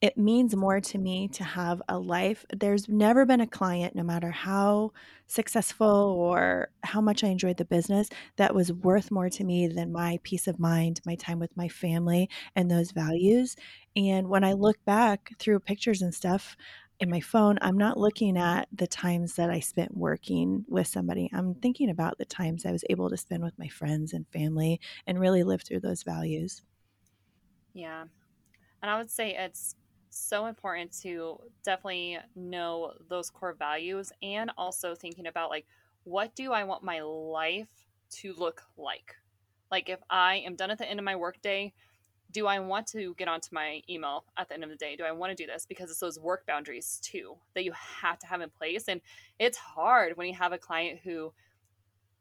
it 0.03 0.19
means 0.19 0.57
more 0.57 0.81
to 0.81 0.99
me 0.99 1.29
to 1.29 1.45
have 1.45 1.81
a 1.89 1.97
life. 1.97 2.45
There's 2.53 2.89
never 2.89 3.25
been 3.25 3.41
a 3.41 3.47
client, 3.47 3.95
no 3.95 4.03
matter 4.03 4.33
how 4.33 4.91
successful 5.29 5.87
or 5.87 6.71
how 6.83 7.01
much 7.01 7.23
I 7.23 7.29
enjoyed 7.29 7.57
the 7.57 7.65
business, 7.65 8.09
that 8.37 8.53
was 8.53 8.73
worth 8.73 9.13
more 9.13 9.31
to 9.31 9.45
me 9.45 9.69
than 9.69 9.93
my 9.93 10.19
peace 10.25 10.49
of 10.49 10.59
mind, 10.59 11.01
my 11.07 11.15
time 11.15 11.39
with 11.39 11.57
my 11.57 11.69
family, 11.69 12.29
and 12.57 12.69
those 12.69 12.91
values. 12.91 13.55
And 13.95 14.29
when 14.29 14.43
I 14.43 14.55
look 14.55 14.85
back 14.85 15.35
through 15.39 15.61
pictures 15.61 16.03
and 16.03 16.13
stuff 16.13 16.57
in 16.99 17.09
my 17.09 17.21
phone, 17.21 17.59
I'm 17.63 17.79
not 17.79 17.97
looking 17.97 18.37
at 18.37 18.67
the 18.73 18.89
times 18.89 19.37
that 19.37 19.51
I 19.51 19.61
spent 19.61 19.97
working 19.97 20.65
with 20.69 20.89
somebody. 20.89 21.31
I'm 21.33 21.55
thinking 21.55 21.91
about 21.91 22.19
the 22.19 22.25
times 22.25 22.67
I 22.67 22.73
was 22.73 22.85
able 22.91 23.09
to 23.09 23.17
spend 23.17 23.45
with 23.45 23.57
my 23.57 23.69
friends 23.69 24.13
and 24.13 24.27
family 24.33 24.81
and 25.07 25.21
really 25.21 25.45
live 25.45 25.63
through 25.63 25.81
those 25.81 26.03
values. 26.03 26.63
Yeah. 27.73 28.03
And 28.83 28.91
I 28.91 28.99
would 28.99 29.09
say 29.09 29.37
it's 29.37 29.77
so 30.13 30.47
important 30.47 30.93
to 31.03 31.39
definitely 31.65 32.19
know 32.35 32.93
those 33.09 33.31
core 33.31 33.55
values 33.55 34.13
and 34.23 34.51
also 34.57 34.95
thinking 34.95 35.27
about 35.27 35.51
like 35.51 35.67
what 36.05 36.35
do 36.35 36.53
I 36.53 36.65
want 36.65 36.83
my 36.83 37.01
life 37.01 37.69
to 38.11 38.35
look 38.37 38.63
like? 38.77 39.15
Like 39.71 39.89
if 39.89 40.01
I 40.11 40.43
am 40.45 40.57
done 40.57 40.71
at 40.71 40.79
the 40.79 40.89
end 40.89 40.99
of 40.99 41.05
my 41.05 41.17
workday, 41.17 41.73
do 42.33 42.47
I 42.47 42.59
want 42.61 42.87
to 42.89 43.15
get 43.15 43.29
onto 43.29 43.49
my 43.53 43.83
email 43.89 44.25
at 44.37 44.49
the 44.49 44.55
end 44.55 44.65
of 44.65 44.71
the 44.71 44.77
day? 44.77 44.97
Do 44.97 45.05
I 45.05 45.13
want 45.13 45.37
to 45.37 45.43
do 45.43 45.47
this? 45.47 45.67
Because 45.67 45.91
it's 45.91 46.01
those 46.01 46.19
work 46.19 46.47
boundaries 46.47 46.99
too 47.03 47.37
that 47.55 47.65
you 47.65 47.73
have 47.73 48.19
to 48.21 48.27
have 48.27 48.41
in 48.41 48.51
place. 48.51 48.89
And 48.89 49.01
it's 49.39 49.59
hard 49.59 50.17
when 50.17 50.27
you 50.29 50.35
have 50.35 50.53
a 50.53 50.59
client 50.59 51.01
who 51.05 51.33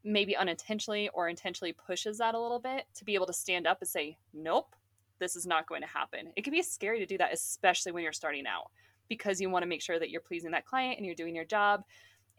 maybe 0.03 0.35
unintentionally 0.35 1.09
or 1.13 1.29
intentionally 1.29 1.73
pushes 1.73 2.17
that 2.17 2.35
a 2.35 2.39
little 2.39 2.59
bit 2.59 2.85
to 2.95 3.05
be 3.05 3.15
able 3.15 3.27
to 3.27 3.33
stand 3.33 3.67
up 3.67 3.77
and 3.81 3.89
say, 3.89 4.17
nope, 4.33 4.75
this 5.21 5.37
is 5.37 5.45
not 5.45 5.67
going 5.67 5.81
to 5.81 5.87
happen. 5.87 6.33
It 6.35 6.43
can 6.43 6.51
be 6.51 6.63
scary 6.63 6.99
to 6.99 7.05
do 7.05 7.17
that, 7.19 7.31
especially 7.31 7.91
when 7.91 8.03
you're 8.03 8.11
starting 8.11 8.45
out, 8.47 8.71
because 9.07 9.39
you 9.39 9.49
want 9.49 9.63
to 9.63 9.69
make 9.69 9.81
sure 9.81 9.99
that 9.99 10.09
you're 10.09 10.19
pleasing 10.19 10.51
that 10.51 10.65
client 10.65 10.97
and 10.97 11.05
you're 11.05 11.15
doing 11.15 11.35
your 11.35 11.45
job. 11.45 11.83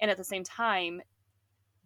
And 0.01 0.11
at 0.11 0.17
the 0.19 0.25
same 0.25 0.43
time, 0.43 1.01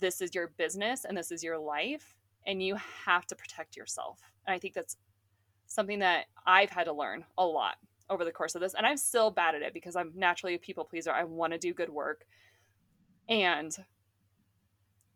this 0.00 0.21
is 0.21 0.35
your 0.35 0.49
business 0.57 1.05
and 1.05 1.17
this 1.17 1.31
is 1.31 1.45
your 1.45 1.59
life, 1.59 2.17
and 2.47 2.62
you 2.62 2.76
have 3.05 3.26
to 3.26 3.37
protect 3.37 3.76
yourself. 3.76 4.21
And 4.47 4.55
I 4.55 4.59
think 4.59 4.75
that's 4.75 4.97
something 5.67 5.99
that 5.99 6.26
I've 6.47 6.71
had 6.71 6.85
to 6.85 6.93
learn 6.93 7.25
a 7.37 7.45
lot 7.45 7.76
over 8.09 8.25
the 8.25 8.33
course 8.33 8.55
of 8.55 8.61
this. 8.61 8.75
And 8.75 8.87
I'm 8.87 8.97
still 8.97 9.31
bad 9.31 9.55
at 9.55 9.62
it 9.62 9.75
because 9.75 9.97
I'm 9.97 10.12
naturally 10.15 10.55
a 10.55 10.59
people 10.59 10.85
pleaser. 10.85 11.12
I 11.12 11.25
want 11.25 11.53
to 11.53 11.59
do 11.59 11.75
good 11.75 11.91
work. 11.91 12.25
And 13.29 13.76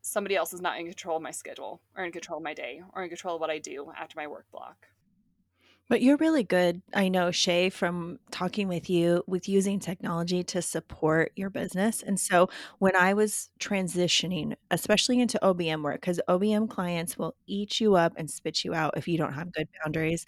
somebody 0.03 0.37
else 0.37 0.53
is 0.53 0.61
not 0.61 0.79
in 0.79 0.87
control 0.87 1.17
of 1.17 1.23
my 1.23 1.31
schedule 1.31 1.81
or 1.97 2.05
in 2.05 2.13
control 2.13 2.39
of 2.39 2.45
my 2.45 2.55
day 2.55 2.83
or 2.95 3.03
in 3.03 3.09
control 3.09 3.37
of 3.37 3.41
what 3.41 3.51
I 3.51 3.59
do 3.59 3.93
after 3.97 4.17
my 4.17 4.27
work 4.27 4.47
block. 4.51 4.89
But 5.90 6.02
you're 6.02 6.18
really 6.18 6.44
good, 6.44 6.82
I 6.94 7.09
know, 7.09 7.32
Shay, 7.32 7.68
from 7.68 8.20
talking 8.30 8.68
with 8.68 8.88
you, 8.88 9.25
with 9.26 9.49
using 9.49 9.80
technology 9.80 10.44
to 10.44 10.62
support 10.62 11.32
your 11.35 11.50
business. 11.50 12.00
And 12.04 12.20
so 12.20 12.49
when 12.78 12.94
I 12.94 13.12
was 13.14 13.50
transitioning, 13.59 14.54
especially 14.70 15.20
into 15.20 15.40
OBM 15.42 15.82
work, 15.82 16.00
because 16.00 16.20
OBM 16.28 16.68
clients 16.68 17.18
will 17.18 17.35
eat 17.49 17.80
you 17.80 17.97
up 17.97 18.12
and 18.16 18.30
spit 18.30 18.64
you 18.64 18.73
out 18.73 18.94
if 18.97 19.09
you 19.09 19.18
don't 19.18 19.32
have 19.35 19.52
good 19.52 19.66
boundaries. 19.85 20.26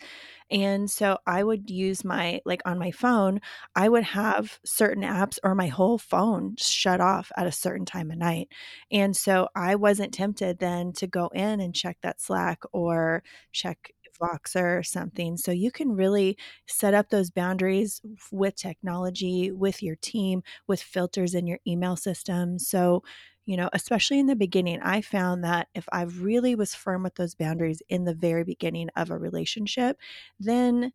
And 0.50 0.90
so 0.90 1.18
I 1.26 1.44
would 1.44 1.70
use 1.70 2.04
my, 2.04 2.40
like 2.44 2.62
on 2.64 2.78
my 2.78 2.90
phone, 2.92 3.40
I 3.76 3.88
would 3.88 4.04
have 4.04 4.58
certain 4.64 5.04
apps 5.04 5.38
or 5.44 5.54
my 5.54 5.68
whole 5.68 5.98
phone 5.98 6.56
shut 6.58 7.00
off 7.00 7.32
at 7.36 7.46
a 7.46 7.52
certain 7.52 7.86
time 7.86 8.10
of 8.10 8.18
night. 8.18 8.48
And 8.90 9.16
so 9.16 9.48
I 9.54 9.76
wasn't 9.76 10.12
tempted 10.14 10.58
then 10.58 10.92
to 10.94 11.06
go 11.06 11.28
in 11.28 11.60
and 11.60 11.74
check 11.74 11.98
that 12.02 12.20
Slack 12.20 12.62
or 12.72 13.22
check 13.52 13.92
Voxer 14.20 14.78
or 14.78 14.82
something. 14.82 15.36
So 15.36 15.50
you 15.52 15.70
can 15.70 15.92
really 15.96 16.36
set 16.66 16.94
up 16.94 17.08
those 17.10 17.30
boundaries 17.30 18.00
with 18.30 18.56
technology, 18.56 19.50
with 19.50 19.82
your 19.82 19.96
team, 19.96 20.42
with 20.68 20.82
filters 20.82 21.34
in 21.34 21.46
your 21.46 21.58
email 21.66 21.96
system. 21.96 22.58
So, 22.58 23.02
you 23.46 23.56
know, 23.56 23.68
especially 23.72 24.18
in 24.20 24.26
the 24.26 24.36
beginning, 24.36 24.80
I 24.82 25.00
found 25.00 25.42
that 25.44 25.68
if 25.74 25.88
I 25.92 26.02
really 26.02 26.54
was 26.54 26.74
firm 26.74 27.02
with 27.02 27.16
those 27.16 27.34
boundaries 27.34 27.82
in 27.88 28.04
the 28.04 28.14
very 28.14 28.44
beginning 28.44 28.88
of 28.96 29.10
a 29.10 29.18
relationship, 29.18 29.98
then 30.38 30.92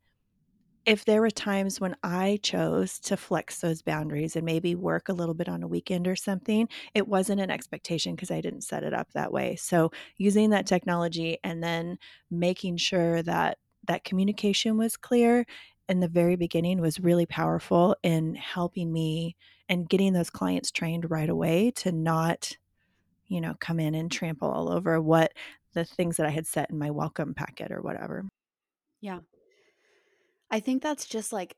if 0.88 1.06
there 1.06 1.22
were 1.22 1.29
times 1.32 1.82
when 1.82 1.96
I 2.03 2.39
chose 2.44 3.00
to 3.01 3.17
flex 3.17 3.60
those 3.62 3.84
boundaries 3.84 4.38
and 4.38 4.46
maybe 4.46 4.75
work 4.75 5.10
a 5.10 5.13
little 5.13 5.36
bit 5.36 5.50
on 5.50 5.63
a 5.63 5.67
weekend 5.67 6.08
or 6.08 6.15
something, 6.15 6.70
it 6.96 7.08
wasn't 7.10 7.41
an 7.41 7.51
expectation 7.51 8.15
because 8.15 8.32
I 8.32 8.41
didn't 8.41 8.62
set 8.62 8.84
it 8.84 8.94
up 8.94 9.12
that 9.13 9.34
way. 9.34 9.58
So, 9.58 9.91
using 10.17 10.50
that 10.51 10.67
technology 10.67 11.39
and 11.44 11.63
then 11.63 12.00
making 12.32 12.77
sure 12.77 13.22
that 13.24 13.60
that 13.88 14.06
communication 14.06 14.77
was 14.77 14.98
clear 14.98 15.46
in 15.89 16.00
the 16.01 16.08
very 16.10 16.38
beginning 16.38 16.82
was 16.82 17.00
really 17.01 17.25
powerful 17.27 17.96
in 18.03 18.36
helping 18.36 18.91
me 18.94 19.36
and 19.70 19.89
getting 19.89 20.13
those 20.13 20.29
clients 20.29 20.72
trained 20.72 21.12
right 21.12 21.29
away 21.29 21.72
to 21.72 21.91
not, 21.91 22.58
you 23.27 23.41
know, 23.41 23.56
come 23.60 23.79
in 23.79 23.96
and 23.96 24.12
trample 24.12 24.50
all 24.51 24.72
over 24.72 25.01
what 25.01 25.34
the 25.74 25.86
things 25.86 26.17
that 26.17 26.27
I 26.27 26.32
had 26.32 26.48
set 26.48 26.72
in 26.72 26.79
my 26.79 26.91
welcome 26.91 27.34
packet 27.34 27.72
or 27.72 27.82
whatever. 27.82 28.25
Yeah. 29.01 29.22
I 30.50 30.60
think 30.60 30.82
that's 30.82 31.06
just 31.06 31.34
like 31.34 31.56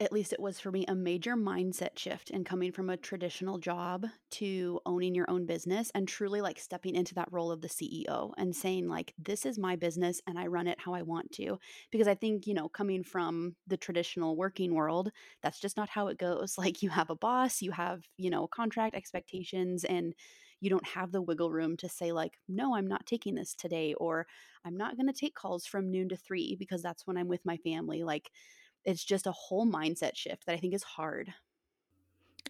at 0.00 0.12
least 0.12 0.32
it 0.32 0.40
was 0.40 0.60
for 0.60 0.72
me 0.72 0.84
a 0.88 0.94
major 0.94 1.36
mindset 1.36 1.98
shift 1.98 2.30
in 2.30 2.44
coming 2.44 2.72
from 2.72 2.90
a 2.90 2.96
traditional 2.96 3.58
job 3.58 4.06
to 4.30 4.80
owning 4.86 5.14
your 5.14 5.30
own 5.30 5.46
business 5.46 5.90
and 5.94 6.08
truly 6.08 6.40
like 6.40 6.58
stepping 6.58 6.96
into 6.96 7.14
that 7.14 7.28
role 7.32 7.52
of 7.52 7.62
the 7.62 7.68
CEO 7.68 8.34
and 8.38 8.56
saying 8.56 8.88
like 8.88 9.14
this 9.18 9.46
is 9.46 9.58
my 9.58 9.76
business 9.76 10.20
and 10.26 10.38
I 10.38 10.48
run 10.48 10.68
it 10.68 10.80
how 10.80 10.94
I 10.94 11.02
want 11.02 11.32
to. 11.32 11.58
Because 11.92 12.08
I 12.08 12.14
think 12.14 12.46
you 12.46 12.54
know 12.54 12.68
coming 12.68 13.04
from 13.04 13.56
the 13.68 13.76
traditional 13.76 14.36
working 14.36 14.74
world 14.74 15.10
that's 15.42 15.60
just 15.60 15.76
not 15.76 15.90
how 15.90 16.08
it 16.08 16.18
goes. 16.18 16.56
Like 16.64 16.82
you 16.82 16.90
have 16.90 17.10
a 17.10 17.16
boss 17.16 17.62
you 17.62 17.72
have 17.72 18.02
you 18.18 18.30
know 18.30 18.48
contract 18.48 18.96
expectations 18.96 19.84
and 19.84 20.14
you 20.60 20.70
don't 20.70 20.86
have 20.86 21.12
the 21.12 21.22
wiggle 21.22 21.50
room 21.50 21.76
to 21.76 21.88
say 21.88 22.12
like 22.12 22.38
no 22.48 22.74
I'm 22.74 22.86
not 22.88 23.06
taking 23.06 23.34
this 23.34 23.54
today 23.54 23.94
or 23.94 24.26
I'm 24.64 24.76
not 24.76 24.96
going 24.96 25.06
to 25.06 25.12
take 25.12 25.34
calls 25.34 25.66
from 25.66 25.90
noon 25.90 26.08
to 26.08 26.16
3 26.16 26.56
because 26.58 26.82
that's 26.82 27.06
when 27.06 27.16
I'm 27.16 27.28
with 27.28 27.44
my 27.44 27.56
family 27.58 28.02
like 28.04 28.30
it's 28.84 29.04
just 29.04 29.26
a 29.26 29.32
whole 29.32 29.66
mindset 29.66 30.14
shift 30.14 30.46
that 30.46 30.54
I 30.54 30.58
think 30.58 30.74
is 30.74 30.82
hard. 30.82 31.32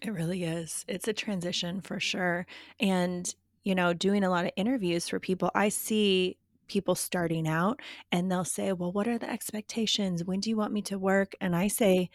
It 0.01 0.11
really 0.11 0.43
is. 0.43 0.85
It's 0.87 1.07
a 1.07 1.13
transition 1.13 1.81
for 1.81 1.99
sure. 1.99 2.45
And, 2.79 3.33
you 3.63 3.73
know, 3.75 3.93
doing 3.93 4.23
a 4.23 4.29
lot 4.29 4.45
of 4.45 4.51
interviews 4.55 5.07
for 5.07 5.19
people, 5.19 5.51
I 5.55 5.69
see 5.69 6.37
people 6.67 6.95
starting 6.95 7.47
out 7.47 7.79
and 8.11 8.31
they'll 8.31 8.43
say, 8.43 8.73
Well, 8.73 8.91
what 8.91 9.07
are 9.07 9.17
the 9.17 9.29
expectations? 9.29 10.23
When 10.23 10.39
do 10.39 10.49
you 10.49 10.57
want 10.57 10.73
me 10.73 10.81
to 10.83 10.99
work? 10.99 11.33
And 11.39 11.55
I 11.55 11.67
say, 11.67 12.09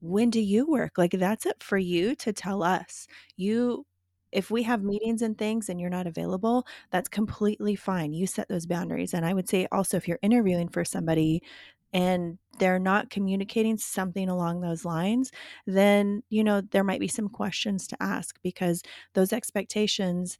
When 0.00 0.30
do 0.30 0.40
you 0.40 0.66
work? 0.66 0.98
Like, 0.98 1.12
that's 1.12 1.46
it 1.46 1.62
for 1.62 1.78
you 1.78 2.14
to 2.16 2.32
tell 2.32 2.62
us. 2.62 3.06
You, 3.36 3.86
if 4.34 4.50
we 4.50 4.64
have 4.64 4.82
meetings 4.82 5.22
and 5.22 5.38
things 5.38 5.68
and 5.68 5.80
you're 5.80 5.88
not 5.88 6.08
available, 6.08 6.66
that's 6.90 7.08
completely 7.08 7.76
fine. 7.76 8.12
You 8.12 8.26
set 8.26 8.48
those 8.48 8.66
boundaries. 8.66 9.14
And 9.14 9.24
I 9.24 9.32
would 9.32 9.48
say 9.48 9.68
also, 9.70 9.96
if 9.96 10.08
you're 10.08 10.18
interviewing 10.22 10.68
for 10.68 10.84
somebody, 10.84 11.42
and 11.92 12.38
they're 12.58 12.80
not 12.80 13.08
communicating 13.08 13.78
something 13.78 14.28
along 14.28 14.60
those 14.60 14.84
lines, 14.84 15.30
then, 15.64 16.24
you 16.28 16.42
know, 16.42 16.60
there 16.60 16.82
might 16.82 16.98
be 16.98 17.06
some 17.06 17.28
questions 17.28 17.86
to 17.86 18.02
ask 18.02 18.36
because 18.42 18.82
those 19.14 19.32
expectations 19.32 20.36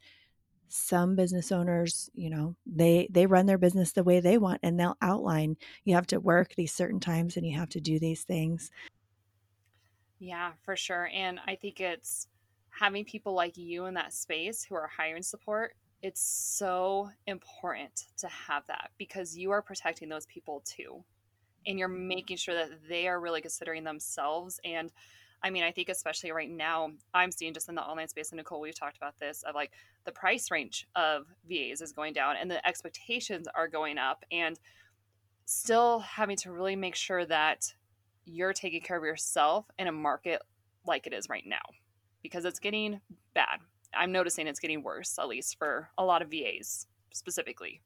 some 0.67 1.15
business 1.15 1.51
owners 1.51 2.09
you 2.15 2.27
know 2.27 2.55
they 2.65 3.07
they 3.11 3.27
run 3.27 3.45
their 3.45 3.57
business 3.57 3.91
the 3.91 4.03
way 4.03 4.19
they 4.19 4.37
want 4.37 4.59
and 4.63 4.79
they'll 4.79 4.97
outline 4.99 5.55
you 5.83 5.93
have 5.93 6.07
to 6.07 6.19
work 6.19 6.55
these 6.55 6.73
certain 6.73 6.99
times 6.99 7.37
and 7.37 7.45
you 7.45 7.55
have 7.55 7.69
to 7.69 7.79
do 7.79 7.99
these 7.99 8.23
things 8.23 8.71
yeah 10.19 10.53
for 10.63 10.75
sure 10.75 11.07
and 11.13 11.39
i 11.45 11.55
think 11.55 11.79
it's 11.79 12.27
having 12.79 13.05
people 13.05 13.33
like 13.33 13.57
you 13.57 13.85
in 13.85 13.93
that 13.93 14.13
space 14.13 14.63
who 14.63 14.75
are 14.75 14.89
hiring 14.97 15.23
support 15.23 15.75
it's 16.05 16.21
so 16.21 17.09
important 17.25 18.05
to 18.17 18.27
have 18.27 18.67
that 18.67 18.91
because 18.99 19.35
you 19.35 19.49
are 19.49 19.63
protecting 19.63 20.07
those 20.07 20.27
people 20.27 20.61
too. 20.63 21.03
And 21.65 21.79
you're 21.79 21.87
making 21.87 22.37
sure 22.37 22.53
that 22.53 22.87
they 22.87 23.07
are 23.07 23.19
really 23.19 23.41
considering 23.41 23.83
themselves. 23.83 24.59
And 24.63 24.91
I 25.41 25.49
mean, 25.49 25.63
I 25.63 25.71
think 25.71 25.89
especially 25.89 26.31
right 26.31 26.49
now, 26.49 26.91
I'm 27.15 27.31
seeing 27.31 27.55
just 27.55 27.69
in 27.69 27.75
the 27.75 27.81
online 27.81 28.07
space, 28.07 28.29
and 28.29 28.37
Nicole, 28.37 28.61
we've 28.61 28.77
talked 28.77 28.97
about 28.97 29.17
this 29.17 29.41
of 29.41 29.55
like 29.55 29.71
the 30.05 30.11
price 30.11 30.51
range 30.51 30.87
of 30.95 31.25
VAs 31.49 31.81
is 31.81 31.91
going 31.91 32.13
down 32.13 32.35
and 32.39 32.51
the 32.51 32.65
expectations 32.67 33.47
are 33.55 33.67
going 33.67 33.97
up, 33.97 34.23
and 34.31 34.59
still 35.45 36.01
having 36.01 36.37
to 36.37 36.51
really 36.51 36.75
make 36.75 36.95
sure 36.95 37.25
that 37.25 37.73
you're 38.25 38.53
taking 38.53 38.81
care 38.81 38.97
of 38.97 39.03
yourself 39.03 39.65
in 39.79 39.87
a 39.87 39.91
market 39.91 40.41
like 40.85 41.07
it 41.07 41.13
is 41.13 41.29
right 41.29 41.45
now 41.47 41.57
because 42.25 42.43
it's 42.43 42.57
getting 42.57 42.99
bad. 43.35 43.59
I'm 43.95 44.11
noticing 44.11 44.47
it's 44.47 44.59
getting 44.59 44.81
worse, 44.81 45.19
at 45.19 45.27
least 45.27 45.59
for 45.59 45.91
a 45.95 46.03
lot 46.03 46.23
of 46.23 46.31
VAs 46.31 46.87
specifically. 47.13 47.81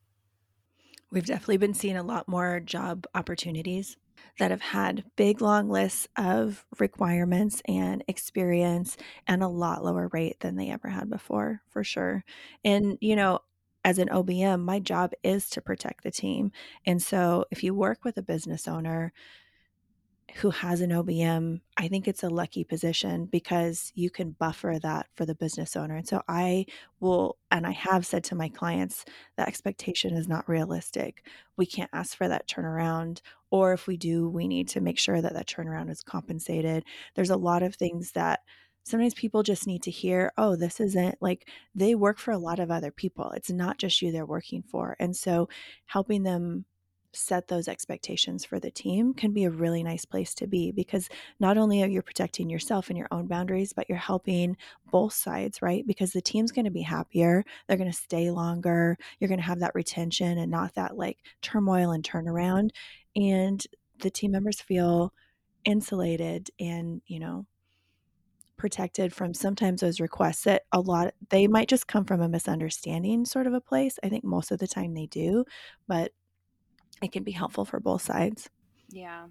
We've 1.12 1.26
definitely 1.26 1.58
been 1.58 1.74
seeing 1.74 1.98
a 1.98 2.04
lot 2.04 2.30
more 2.30 2.62
job 2.62 3.06
opportunities 3.14 3.98
that 4.38 4.52
have 4.52 4.62
had 4.62 5.04
big, 5.18 5.42
long 5.42 5.70
lists 5.70 6.08
of 6.16 6.66
requirements 6.80 7.62
and 7.68 8.02
experience 8.08 8.96
and 9.28 9.44
a 9.44 9.50
lot 9.50 9.84
lower 9.84 10.10
rate 10.14 10.40
than 10.40 10.56
they 10.56 10.70
ever 10.70 10.88
had 10.88 11.10
before, 11.10 11.62
for 11.68 11.84
sure. 11.84 12.24
And, 12.64 12.98
you 13.02 13.18
know, 13.18 13.40
as 13.84 14.00
an 14.00 14.08
OBM, 14.08 14.62
my 14.62 14.80
job 14.80 15.12
is 15.22 15.50
to 15.50 15.62
protect 15.62 16.06
the 16.06 16.12
team. 16.12 16.54
And 16.86 17.02
so 17.02 17.44
if 17.52 17.62
you 17.62 17.74
work 17.74 18.06
with 18.06 18.16
a 18.16 18.22
business 18.22 18.70
owner, 18.70 19.12
who 20.36 20.50
has 20.50 20.82
an 20.82 20.92
OBM, 20.92 21.62
I 21.78 21.88
think 21.88 22.08
it's 22.08 22.24
a 22.24 22.30
lucky 22.30 22.64
position 22.64 23.26
because 23.26 23.92
you 23.96 24.10
can 24.10 24.32
buffer 24.32 24.78
that 24.82 25.08
for 25.16 25.26
the 25.26 25.36
business 25.36 25.76
owner. 25.76 25.96
And 25.96 26.08
so 26.08 26.22
I 26.28 26.66
will, 27.00 27.38
and 27.52 27.66
I 27.66 27.72
have 27.72 28.06
said 28.06 28.24
to 28.26 28.36
my 28.36 28.50
clients, 28.50 29.06
the 29.38 29.48
expectation 29.48 30.16
is 30.16 30.28
not 30.28 30.48
realistic. 30.48 31.26
We 31.58 31.66
can't 31.66 31.90
ask 31.94 32.18
for 32.18 32.28
that 32.28 32.48
turnaround. 32.48 33.22
Or 33.52 33.74
if 33.74 33.88
we 33.88 33.98
do, 33.98 34.30
we 34.30 34.48
need 34.48 34.68
to 34.70 34.82
make 34.82 35.00
sure 35.00 35.22
that 35.22 35.34
that 35.34 35.48
turnaround 35.48 35.90
is 35.90 36.04
compensated. 36.04 36.84
There's 37.16 37.32
a 37.32 37.38
lot 37.38 37.64
of 37.64 37.76
things 37.76 38.12
that 38.12 38.42
sometimes 38.84 39.14
people 39.14 39.44
just 39.44 39.68
need 39.68 39.84
to 39.84 39.92
hear, 39.92 40.32
oh, 40.38 40.56
this 40.56 40.80
isn't 40.80 41.16
like 41.22 41.48
they 41.76 41.96
work 41.96 42.18
for 42.18 42.32
a 42.32 42.38
lot 42.38 42.60
of 42.60 42.72
other 42.72 42.92
people. 42.92 43.32
It's 43.32 43.52
not 43.52 43.78
just 43.78 44.02
you 44.02 44.12
they're 44.12 44.26
working 44.26 44.64
for. 44.64 44.96
And 45.00 45.16
so 45.16 45.50
helping 45.86 46.24
them 46.24 46.66
set 47.14 47.48
those 47.48 47.68
expectations 47.68 48.46
for 48.46 48.60
the 48.60 48.72
team 48.72 49.14
can 49.14 49.32
be 49.32 49.44
a 49.44 49.50
really 49.50 49.84
nice 49.84 50.06
place 50.06 50.34
to 50.36 50.48
be 50.48 50.72
because 50.72 51.10
not 51.40 51.58
only 51.58 51.82
are 51.84 51.88
you 51.88 52.02
protecting 52.02 52.50
yourself 52.50 52.90
and 52.90 52.98
your 52.98 53.08
own 53.12 53.28
boundaries, 53.28 53.74
but 53.74 53.88
you're 53.90 53.98
helping 53.98 54.56
both 54.92 55.14
sides, 55.14 55.62
right? 55.62 55.86
Because 55.88 56.12
the 56.12 56.22
team's 56.22 56.52
going 56.52 56.66
to 56.66 56.72
be 56.72 56.82
happier, 56.82 57.44
they're 57.68 57.78
going 57.78 57.92
to 57.92 57.98
stay 57.98 58.30
longer, 58.32 58.98
you're 59.20 59.28
going 59.28 59.40
to 59.40 59.46
have 59.46 59.60
that 59.60 59.76
retention 59.76 60.38
and 60.38 60.52
not 60.52 60.76
that 60.76 60.98
like 60.98 61.18
turmoil 61.42 61.92
and 61.92 62.04
turnaround. 62.04 62.70
And 63.16 63.66
the 64.00 64.12
team 64.12 64.32
members 64.32 64.62
feel 64.62 65.14
insulated 65.66 66.50
and, 66.60 67.02
you 67.08 67.20
know, 67.20 67.46
protected 68.60 69.14
from 69.14 69.34
sometimes 69.34 69.82
those 69.82 70.02
requests 70.02 70.44
that 70.44 70.64
a 70.74 70.80
lot 70.80 71.14
they 71.30 71.48
might 71.48 71.70
just 71.70 71.88
come 71.88 72.04
from 72.04 72.22
a 72.22 72.28
misunderstanding 72.28 73.26
sort 73.26 73.48
of 73.48 73.54
a 73.54 73.62
place. 73.62 73.98
I 74.04 74.10
think 74.10 74.24
most 74.24 74.52
of 74.52 74.60
the 74.60 74.68
time 74.68 74.94
they 74.94 75.06
do, 75.08 75.46
but 75.88 76.12
it 77.02 77.12
can 77.12 77.24
be 77.24 77.32
helpful 77.32 77.66
for 77.66 77.80
both 77.80 78.02
sides. 78.02 78.50
Yeah. 78.90 79.26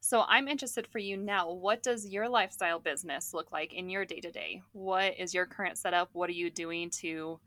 So 0.00 0.24
I'm 0.28 0.48
interested 0.48 0.86
for 0.86 0.98
you 0.98 1.16
now. 1.16 1.50
What 1.50 1.82
does 1.82 2.06
your 2.06 2.28
lifestyle 2.28 2.78
business 2.78 3.32
look 3.32 3.50
like 3.52 3.72
in 3.72 3.88
your 3.88 4.04
day 4.04 4.20
to 4.20 4.30
day? 4.30 4.60
What 4.72 5.18
is 5.18 5.32
your 5.32 5.46
current 5.46 5.78
setup? 5.78 6.10
What 6.12 6.28
are 6.28 6.34
you 6.34 6.50
doing 6.50 6.90
to 7.00 7.40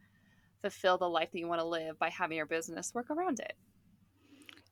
fulfill 0.62 0.98
the 0.98 1.08
life 1.08 1.32
that 1.32 1.40
you 1.40 1.48
want 1.48 1.62
to 1.62 1.68
live 1.68 2.00
by 2.00 2.10
having 2.10 2.38
your 2.38 2.48
business 2.48 2.94
work 2.96 3.12
around 3.12 3.40
it? 3.40 3.54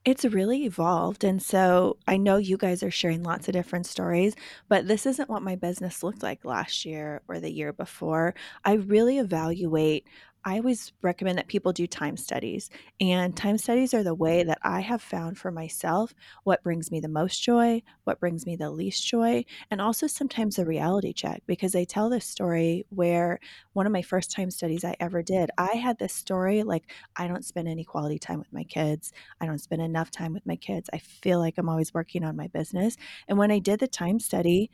It's 0.04 0.26
really 0.26 0.66
evolved. 0.66 1.24
And 1.24 1.42
so 1.42 1.98
I 2.08 2.18
know 2.18 2.38
you 2.38 2.58
guys 2.58 2.84
are 2.84 2.92
sharing 2.92 3.24
lots 3.24 3.48
of 3.48 3.54
different 3.54 3.88
stories, 3.88 4.36
but 4.68 4.88
this 4.88 5.06
isn't 5.06 5.30
what 5.30 5.42
my 5.42 5.56
business 5.56 6.04
looked 6.04 6.22
like 6.22 6.46
last 6.46 6.86
year 6.86 7.22
or 7.28 7.40
the 7.40 7.52
year 7.52 7.74
before. 7.74 8.36
I 8.64 8.74
really 8.74 9.18
evaluate 9.18 10.08
I 10.48 10.58
always 10.58 10.94
recommend 11.02 11.40
that 11.40 11.48
people 11.48 11.74
do 11.74 11.88
time 11.88 12.18
studies, 12.18 12.70
and 13.02 13.36
time 13.36 13.58
studies 13.58 13.96
are 13.96 14.04
the 14.04 14.14
way 14.14 14.42
mm-hmm. 14.42 14.50
that 14.50 14.60
I 14.62 14.80
have 14.82 15.02
found 15.02 15.40
for 15.40 15.52
myself 15.52 16.14
what 16.44 16.62
brings 16.62 16.92
me 16.92 17.00
the 17.00 17.08
most 17.08 17.42
joy, 17.42 17.82
what 18.04 18.20
brings 18.20 18.46
me 18.46 18.56
the 18.56 18.70
least 18.70 19.06
joy, 19.08 19.44
and 19.72 19.82
also 19.82 20.06
sometimes 20.06 20.60
a 20.60 20.66
reality 20.66 21.14
check 21.14 21.42
because 21.48 21.76
I 21.76 21.84
tell 21.84 22.10
this 22.12 22.26
story 22.26 22.86
where 22.90 23.40
one 23.74 23.88
of 23.88 23.92
my 23.92 24.04
first 24.04 24.32
time 24.32 24.52
studies 24.52 24.84
I 24.84 24.96
ever 25.00 25.24
did, 25.24 25.50
I 25.58 25.76
had 25.78 25.98
this 25.98 26.14
story 26.14 26.62
like, 26.62 26.92
I 27.16 27.28
don't 27.28 27.44
spend 27.44 27.68
any 27.68 27.84
quality 27.84 28.20
time 28.20 28.38
with 28.38 28.54
my 28.54 28.64
kids. 28.64 29.12
I 29.42 29.48
don't 29.48 29.58
spend 29.58 29.82
enough 29.82 30.12
time 30.12 30.34
with 30.34 30.46
my 30.46 30.56
kids. 30.58 30.92
I 30.94 31.00
feel 31.00 31.40
like 31.40 31.56
I'm 31.58 31.70
always 31.70 31.94
working 31.94 32.24
on 32.24 32.36
my 32.36 32.48
business. 32.48 32.98
And 33.28 33.40
when 33.40 33.50
I 33.50 33.58
did 33.58 33.80
the 33.80 33.88
time 33.88 34.20
study, 34.20 34.70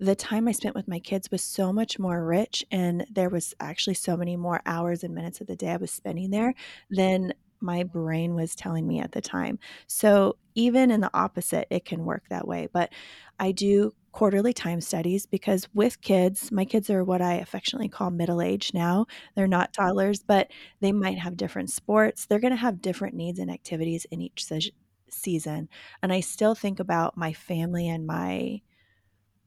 the 0.00 0.16
time 0.16 0.48
I 0.48 0.52
spent 0.52 0.74
with 0.74 0.88
my 0.88 0.98
kids 0.98 1.30
was 1.30 1.42
so 1.42 1.72
much 1.72 1.98
more 1.98 2.24
rich, 2.24 2.64
and 2.70 3.06
there 3.10 3.28
was 3.28 3.54
actually 3.60 3.94
so 3.94 4.16
many 4.16 4.34
more 4.34 4.62
hours 4.64 5.04
and 5.04 5.14
minutes 5.14 5.40
of 5.42 5.46
the 5.46 5.56
day 5.56 5.70
I 5.70 5.76
was 5.76 5.90
spending 5.90 6.30
there 6.30 6.54
than 6.90 7.34
my 7.60 7.82
brain 7.82 8.34
was 8.34 8.54
telling 8.54 8.88
me 8.88 9.00
at 9.00 9.12
the 9.12 9.20
time. 9.20 9.58
So, 9.86 10.36
even 10.54 10.90
in 10.90 11.02
the 11.02 11.10
opposite, 11.12 11.66
it 11.70 11.84
can 11.84 12.06
work 12.06 12.24
that 12.30 12.48
way. 12.48 12.68
But 12.72 12.92
I 13.38 13.52
do 13.52 13.92
quarterly 14.12 14.54
time 14.54 14.80
studies 14.80 15.26
because 15.26 15.68
with 15.74 16.00
kids, 16.00 16.50
my 16.50 16.64
kids 16.64 16.88
are 16.88 17.04
what 17.04 17.20
I 17.20 17.34
affectionately 17.34 17.90
call 17.90 18.10
middle 18.10 18.40
age 18.40 18.72
now. 18.72 19.06
They're 19.34 19.46
not 19.46 19.72
mm-hmm. 19.74 19.82
toddlers, 19.82 20.22
but 20.22 20.50
they 20.80 20.92
might 20.92 21.18
have 21.18 21.36
different 21.36 21.70
sports. 21.70 22.24
They're 22.24 22.40
going 22.40 22.52
to 22.52 22.56
have 22.56 22.80
different 22.80 23.14
needs 23.14 23.38
and 23.38 23.50
activities 23.50 24.06
in 24.10 24.22
each 24.22 24.46
se- 24.46 24.72
season. 25.10 25.68
And 26.02 26.10
I 26.10 26.20
still 26.20 26.54
think 26.54 26.80
about 26.80 27.18
my 27.18 27.34
family 27.34 27.86
and 27.86 28.06
my 28.06 28.62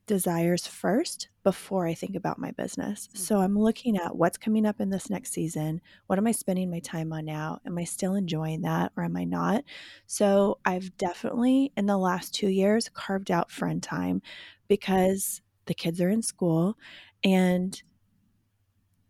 desires 0.05 0.67
first 0.67 1.29
before 1.43 1.87
I 1.87 1.93
think 1.93 2.15
about 2.15 2.39
my 2.39 2.51
business. 2.51 3.07
Mm. 3.13 3.17
So 3.17 3.39
I'm 3.39 3.57
looking 3.57 3.97
at 3.97 4.15
what's 4.15 4.37
coming 4.37 4.65
up 4.65 4.79
in 4.79 4.89
this 4.89 5.09
next 5.09 5.31
season. 5.31 5.81
What 6.07 6.19
am 6.19 6.27
I 6.27 6.31
spending 6.31 6.69
my 6.69 6.79
time 6.79 7.13
on 7.13 7.25
now? 7.25 7.59
Am 7.65 7.77
I 7.77 7.83
still 7.83 8.15
enjoying 8.15 8.61
that 8.61 8.91
or 8.95 9.03
am 9.03 9.15
I 9.15 9.23
not? 9.23 9.63
So 10.05 10.59
I've 10.65 10.95
definitely, 10.97 11.71
in 11.77 11.85
the 11.85 11.97
last 11.97 12.33
two 12.33 12.49
years, 12.49 12.89
carved 12.89 13.31
out 13.31 13.51
friend 13.51 13.81
time 13.81 14.21
because 14.67 15.41
the 15.65 15.73
kids 15.73 16.01
are 16.01 16.09
in 16.09 16.21
school. 16.21 16.77
And 17.23 17.81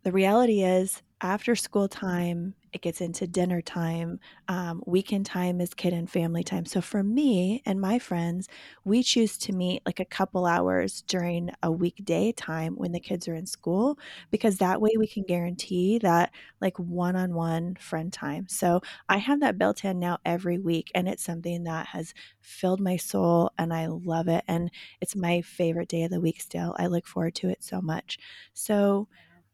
the 0.02 0.12
reality 0.12 0.62
is, 0.62 1.02
after 1.24 1.56
school 1.56 1.88
time, 1.88 2.54
it 2.72 2.82
gets 2.82 3.00
into 3.00 3.26
dinner 3.26 3.62
time. 3.62 4.20
Um, 4.48 4.82
weekend 4.86 5.26
time 5.26 5.60
is 5.60 5.74
kid 5.74 5.92
and 5.94 6.10
family 6.10 6.44
time. 6.44 6.66
So 6.66 6.80
for 6.82 7.02
me 7.02 7.62
and 7.66 7.80
my 7.80 7.98
friends, 7.98 8.48
we 8.84 9.02
choose 9.02 9.38
to 9.38 9.52
meet 9.52 9.82
like 9.86 10.00
a 10.00 10.04
couple 10.04 10.44
hours 10.46 11.02
during 11.02 11.50
a 11.62 11.72
weekday 11.72 12.32
time 12.32 12.74
when 12.76 12.92
the 12.92 13.00
kids 13.00 13.28
are 13.28 13.34
in 13.34 13.46
school, 13.46 13.98
because 14.30 14.58
that 14.58 14.80
way 14.80 14.90
we 14.98 15.06
can 15.06 15.24
guarantee 15.24 15.98
that 15.98 16.32
like 16.60 16.78
one 16.78 17.16
on 17.16 17.34
one 17.34 17.76
friend 17.76 18.12
time. 18.12 18.46
So 18.48 18.82
I 19.08 19.18
have 19.18 19.40
that 19.40 19.58
built 19.58 19.84
in 19.84 19.98
now 19.98 20.18
every 20.24 20.58
week, 20.58 20.90
and 20.94 21.08
it's 21.08 21.24
something 21.24 21.64
that 21.64 21.86
has 21.88 22.14
filled 22.40 22.80
my 22.80 22.96
soul 22.96 23.50
and 23.58 23.72
I 23.72 23.86
love 23.86 24.28
it. 24.28 24.44
And 24.48 24.70
it's 25.00 25.16
my 25.16 25.40
favorite 25.42 25.88
day 25.88 26.02
of 26.04 26.10
the 26.10 26.20
week 26.20 26.40
still. 26.40 26.74
I 26.78 26.86
look 26.88 27.06
forward 27.06 27.34
to 27.36 27.48
it 27.48 27.62
so 27.64 27.80
much. 27.80 28.18
So, 28.52 29.08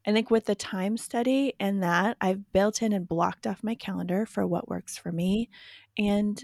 I 0.07 0.13
think 0.13 0.31
with 0.31 0.47
the 0.47 0.55
time 0.55 0.97
study 0.97 1.55
and 1.61 1.83
that, 1.83 2.17
I've 2.21 2.53
built 2.53 2.83
in 2.83 2.93
and 2.93 3.07
blocked 3.09 3.47
off 3.47 3.63
my 3.63 3.75
calendar 3.75 4.27
for 4.27 4.47
what 4.47 4.69
works 4.69 4.97
for 4.97 5.13
me. 5.13 5.51
And 5.99 6.43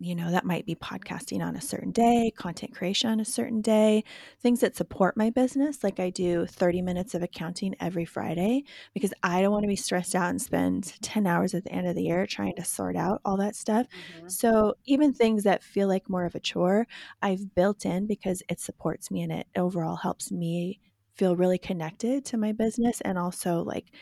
you 0.00 0.14
know, 0.16 0.30
that 0.32 0.44
might 0.44 0.66
be 0.66 0.74
podcasting 0.74 1.40
on 1.40 1.54
a 1.54 1.60
certain 1.60 1.92
day, 1.92 2.32
content 2.36 2.74
creation 2.74 3.08
on 3.10 3.20
a 3.20 3.24
certain 3.24 3.60
day, 3.62 4.02
things 4.40 4.60
that 4.60 4.76
support 4.76 5.16
my 5.16 5.30
business. 5.30 5.84
Like 5.84 6.00
I 6.00 6.10
do 6.10 6.46
30 6.46 6.82
minutes 6.82 7.14
of 7.14 7.22
accounting 7.22 7.76
every 7.80 8.04
Friday 8.04 8.64
because 8.92 9.14
I 9.22 9.40
don't 9.40 9.52
want 9.52 9.62
to 9.62 9.68
be 9.68 9.76
stressed 9.76 10.14
out 10.16 10.30
and 10.30 10.42
spend 10.42 11.00
10 11.00 11.26
hours 11.28 11.54
at 11.54 11.64
the 11.64 11.72
end 11.72 11.86
of 11.86 11.94
the 11.94 12.02
year 12.02 12.26
trying 12.26 12.56
to 12.56 12.64
sort 12.64 12.96
out 12.96 13.20
all 13.24 13.36
that 13.36 13.54
stuff. 13.54 13.86
Mhm. 13.92 14.28
So 14.28 14.74
even 14.84 15.14
things 15.14 15.44
that 15.44 15.62
feel 15.62 15.86
like 15.88 16.10
more 16.10 16.24
of 16.24 16.34
a 16.34 16.40
chore, 16.40 16.86
I've 17.22 17.54
built 17.54 17.86
in 17.86 18.06
because 18.06 18.42
it 18.48 18.60
supports 18.60 19.10
me 19.12 19.22
and 19.22 19.32
it 19.32 19.46
overall 19.56 19.96
helps 19.96 20.30
me 20.32 20.80
feel 21.14 21.36
really 21.36 21.58
connected 21.58 22.24
to 22.26 22.36
my 22.36 22.50
mm-hmm. 22.50 22.62
business 22.62 23.00
and 23.00 23.18
also 23.18 23.62
like 23.62 23.92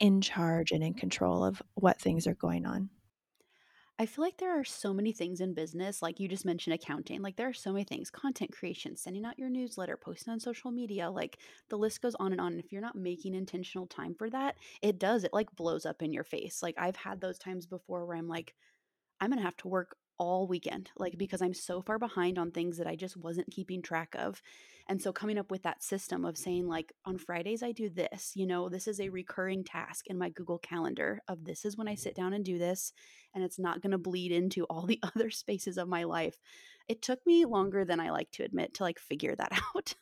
in 0.00 0.20
charge 0.20 0.72
and 0.72 0.82
in 0.82 0.94
control 0.94 1.44
of 1.44 1.62
what 1.74 2.00
things 2.00 2.26
are 2.26 2.34
going 2.34 2.66
on. 2.66 2.90
I 4.00 4.06
feel 4.06 4.24
like 4.24 4.36
there 4.36 4.58
are 4.58 4.64
so 4.64 4.94
many 4.94 5.10
things 5.10 5.40
in 5.40 5.54
business, 5.54 6.02
like 6.02 6.20
you 6.20 6.28
just 6.28 6.44
mentioned 6.44 6.72
accounting. 6.72 7.20
Like 7.20 7.34
there 7.34 7.48
are 7.48 7.52
so 7.52 7.72
many 7.72 7.82
things, 7.82 8.12
content 8.12 8.52
creation, 8.52 8.94
sending 8.94 9.24
out 9.24 9.40
your 9.40 9.50
newsletter, 9.50 9.96
posting 9.96 10.32
on 10.32 10.38
social 10.38 10.70
media, 10.70 11.10
like 11.10 11.38
the 11.68 11.76
list 11.76 12.00
goes 12.00 12.14
on 12.20 12.30
and 12.30 12.40
on. 12.40 12.52
And 12.52 12.62
if 12.62 12.70
you're 12.70 12.80
not 12.80 12.94
making 12.94 13.34
intentional 13.34 13.88
time 13.88 14.14
for 14.14 14.30
that, 14.30 14.54
it 14.82 15.00
does, 15.00 15.24
it 15.24 15.32
like 15.32 15.50
blows 15.56 15.84
up 15.84 16.00
in 16.00 16.12
your 16.12 16.22
face. 16.22 16.62
Like 16.62 16.76
I've 16.78 16.94
had 16.94 17.20
those 17.20 17.38
times 17.38 17.66
before 17.66 18.06
where 18.06 18.16
I'm 18.16 18.28
like, 18.28 18.54
I'm 19.20 19.30
going 19.30 19.38
to 19.38 19.44
have 19.44 19.56
to 19.58 19.68
work 19.68 19.96
all 20.16 20.46
weekend, 20.46 20.92
like 20.96 21.18
because 21.18 21.42
I'm 21.42 21.54
so 21.54 21.82
far 21.82 21.98
behind 21.98 22.38
on 22.38 22.52
things 22.52 22.78
that 22.78 22.86
I 22.86 22.94
just 22.94 23.16
wasn't 23.16 23.50
keeping 23.50 23.82
track 23.82 24.14
of. 24.16 24.40
And 24.88 25.02
so 25.02 25.12
coming 25.12 25.38
up 25.38 25.50
with 25.50 25.62
that 25.64 25.82
system 25.82 26.24
of 26.24 26.38
saying, 26.38 26.66
like, 26.66 26.92
on 27.04 27.18
Fridays, 27.18 27.62
I 27.62 27.72
do 27.72 27.90
this, 27.90 28.32
you 28.34 28.46
know, 28.46 28.68
this 28.68 28.88
is 28.88 28.98
a 28.98 29.04
mm-hmm. 29.04 29.14
recurring 29.14 29.64
task 29.64 30.06
in 30.06 30.16
my 30.16 30.30
Google 30.30 30.58
Calendar 30.58 31.20
of 31.28 31.44
this 31.44 31.64
is 31.64 31.76
when 31.76 31.88
I 31.88 31.94
sit 31.94 32.14
mm-hmm. 32.14 32.22
down 32.22 32.32
and 32.32 32.44
do 32.44 32.58
this. 32.58 32.92
And 33.34 33.44
it's 33.44 33.58
not 33.58 33.82
going 33.82 33.92
to 33.92 33.98
bleed 33.98 34.32
into 34.32 34.64
all 34.64 34.86
the 34.86 35.00
other 35.14 35.30
spaces 35.30 35.76
of 35.76 35.88
my 35.88 36.04
life. 36.04 36.38
It 36.88 37.02
took 37.02 37.20
me 37.26 37.44
longer 37.44 37.84
than 37.84 38.00
I 38.00 38.10
like 38.10 38.30
to 38.32 38.44
admit 38.44 38.74
to 38.74 38.82
like 38.82 38.98
figure 38.98 39.36
that 39.36 39.52
out. 39.76 39.94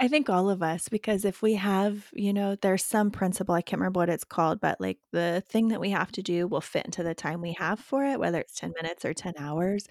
I 0.00 0.06
think 0.06 0.30
all 0.30 0.48
of 0.48 0.62
us, 0.62 0.88
because 0.88 1.24
if 1.24 1.42
we 1.42 1.54
have, 1.54 2.06
you 2.12 2.32
know, 2.32 2.54
there's 2.54 2.84
some 2.84 3.10
principle, 3.10 3.54
I 3.54 3.62
can't 3.62 3.80
remember 3.80 3.98
what 3.98 4.08
it's 4.08 4.24
called, 4.24 4.60
but 4.60 4.80
like 4.80 4.98
the 5.12 5.42
thing 5.48 5.68
that 5.68 5.80
we 5.80 5.90
have 5.90 6.12
to 6.12 6.22
do 6.22 6.46
will 6.46 6.60
fit 6.60 6.86
into 6.86 7.02
the 7.02 7.14
time 7.14 7.40
we 7.40 7.54
have 7.54 7.80
for 7.80 8.04
it, 8.04 8.20
whether 8.20 8.38
it's 8.38 8.54
10 8.54 8.72
minutes 8.80 9.04
or 9.04 9.12
10 9.12 9.34
hours. 9.38 9.86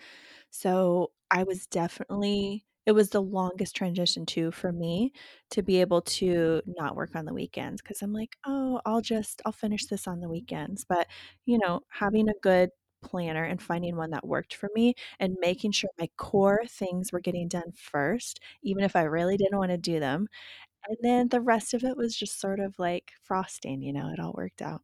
So 0.50 1.12
I 1.30 1.44
was 1.44 1.60
mm-hmm. 1.60 1.80
definitely, 1.80 2.66
it 2.88 2.94
was 2.94 3.12
the 3.12 3.22
longest 3.22 3.76
transition 3.76 4.26
too 4.26 4.52
for 4.52 4.72
me 4.74 5.14
to 5.52 5.64
be 5.64 5.82
able 5.82 6.02
to 6.04 6.62
not 6.68 6.96
work 6.98 7.16
on 7.16 7.26
the 7.26 7.34
weekends 7.36 7.82
because 7.84 8.02
I'm 8.02 8.14
like, 8.14 8.38
oh, 8.48 8.82
I'll 8.86 9.02
just, 9.02 9.42
I'll 9.46 9.54
finish 9.54 9.88
this 9.88 10.08
on 10.08 10.22
the 10.22 10.30
weekends. 10.30 10.86
But, 10.86 11.08
you 11.46 11.60
know, 11.60 11.82
having 11.90 12.30
a 12.30 12.34
good 12.44 12.72
planner 13.04 13.44
and 13.46 13.62
finding 13.62 13.96
one 13.98 14.12
that 14.12 14.28
worked 14.28 14.56
for 14.56 14.70
me 14.76 14.96
and 15.20 15.38
making 15.42 15.74
sure 15.74 15.92
my 16.00 16.10
core 16.18 16.64
things 16.70 17.12
were 17.14 17.20
getting 17.22 17.50
done 17.50 17.72
first, 17.76 18.40
even 18.64 18.84
if 18.84 18.96
I 18.96 19.04
really 19.04 19.38
didn't 19.38 19.60
want 19.60 19.72
to 19.72 19.78
do 19.78 20.00
them. 20.00 20.28
And 20.88 20.98
then 21.02 21.30
the 21.30 21.42
rest 21.42 21.74
of 21.74 21.84
it 21.84 21.98
was 21.98 22.16
just 22.18 22.40
sort 22.42 22.60
of 22.60 22.80
like 22.80 23.14
frosting, 23.24 23.82
you 23.84 23.94
know, 23.94 24.10
it 24.10 24.20
all 24.20 24.34
worked 24.38 24.62
out. 24.62 24.82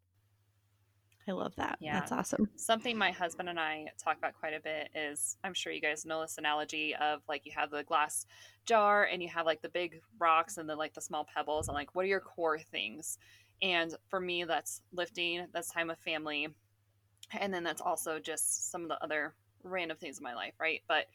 I 1.27 1.31
love 1.31 1.55
that. 1.55 1.77
Yeah. 1.79 1.99
That's 1.99 2.12
awesome. 2.12 2.49
Something 2.55 2.97
my 2.97 3.12
husband 3.12 3.49
and 3.49 3.59
I 3.59 3.88
talk 3.97 4.17
about 4.17 4.33
quite 4.39 4.53
a 4.53 4.59
bit 4.59 4.89
is 4.93 5.38
I'm 5.43 5.53
sure 5.53 5.71
you 5.71 5.81
guys 5.81 6.05
know 6.05 6.21
this 6.21 6.38
analogy 6.38 6.95
of 6.95 7.21
like 7.29 7.45
you 7.45 7.51
have 7.55 7.71
the 7.71 7.83
glass 7.83 8.25
jar 8.65 9.05
and 9.05 9.23
you 9.23 9.29
have 9.29 9.45
like 9.45 9.62
the 9.62 9.69
big 9.69 10.01
rocks 10.19 10.57
and 10.57 10.69
then 10.69 10.77
like 10.77 10.93
the 10.93 11.01
small 11.01 11.23
pebbles 11.23 11.67
and 11.67 11.75
like 11.75 11.95
what 11.95 12.03
are 12.03 12.09
your 12.09 12.19
core 12.19 12.59
things? 12.59 13.17
And 13.62 13.95
for 14.09 14.19
me, 14.19 14.43
that's 14.43 14.81
lifting, 14.91 15.47
that's 15.53 15.71
time 15.71 15.88
with 15.88 15.99
family. 15.99 16.49
And 17.39 17.53
then 17.53 17.63
that's 17.63 17.81
also 17.81 18.19
just 18.19 18.69
some 18.71 18.83
of 18.83 18.89
the 18.89 19.01
other 19.01 19.33
random 19.63 19.97
things 19.97 20.17
in 20.17 20.23
my 20.23 20.36
life, 20.36 20.53
right? 20.59 20.81
But 20.88 21.05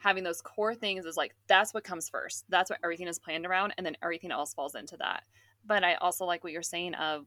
having 0.00 0.24
those 0.24 0.40
core 0.40 0.74
things 0.74 1.04
is 1.04 1.16
like 1.16 1.34
that's 1.48 1.74
what 1.74 1.84
comes 1.84 2.08
first. 2.08 2.44
That's 2.48 2.70
what 2.70 2.78
everything 2.84 3.08
is 3.08 3.18
planned 3.18 3.46
around, 3.46 3.74
and 3.76 3.84
then 3.84 3.96
everything 4.02 4.30
else 4.30 4.54
falls 4.54 4.74
into 4.74 4.96
that. 4.98 5.24
But 5.64 5.84
I 5.84 5.94
also 5.94 6.24
like 6.24 6.44
what 6.44 6.52
you're 6.52 6.62
saying 6.62 6.94
of 6.94 7.26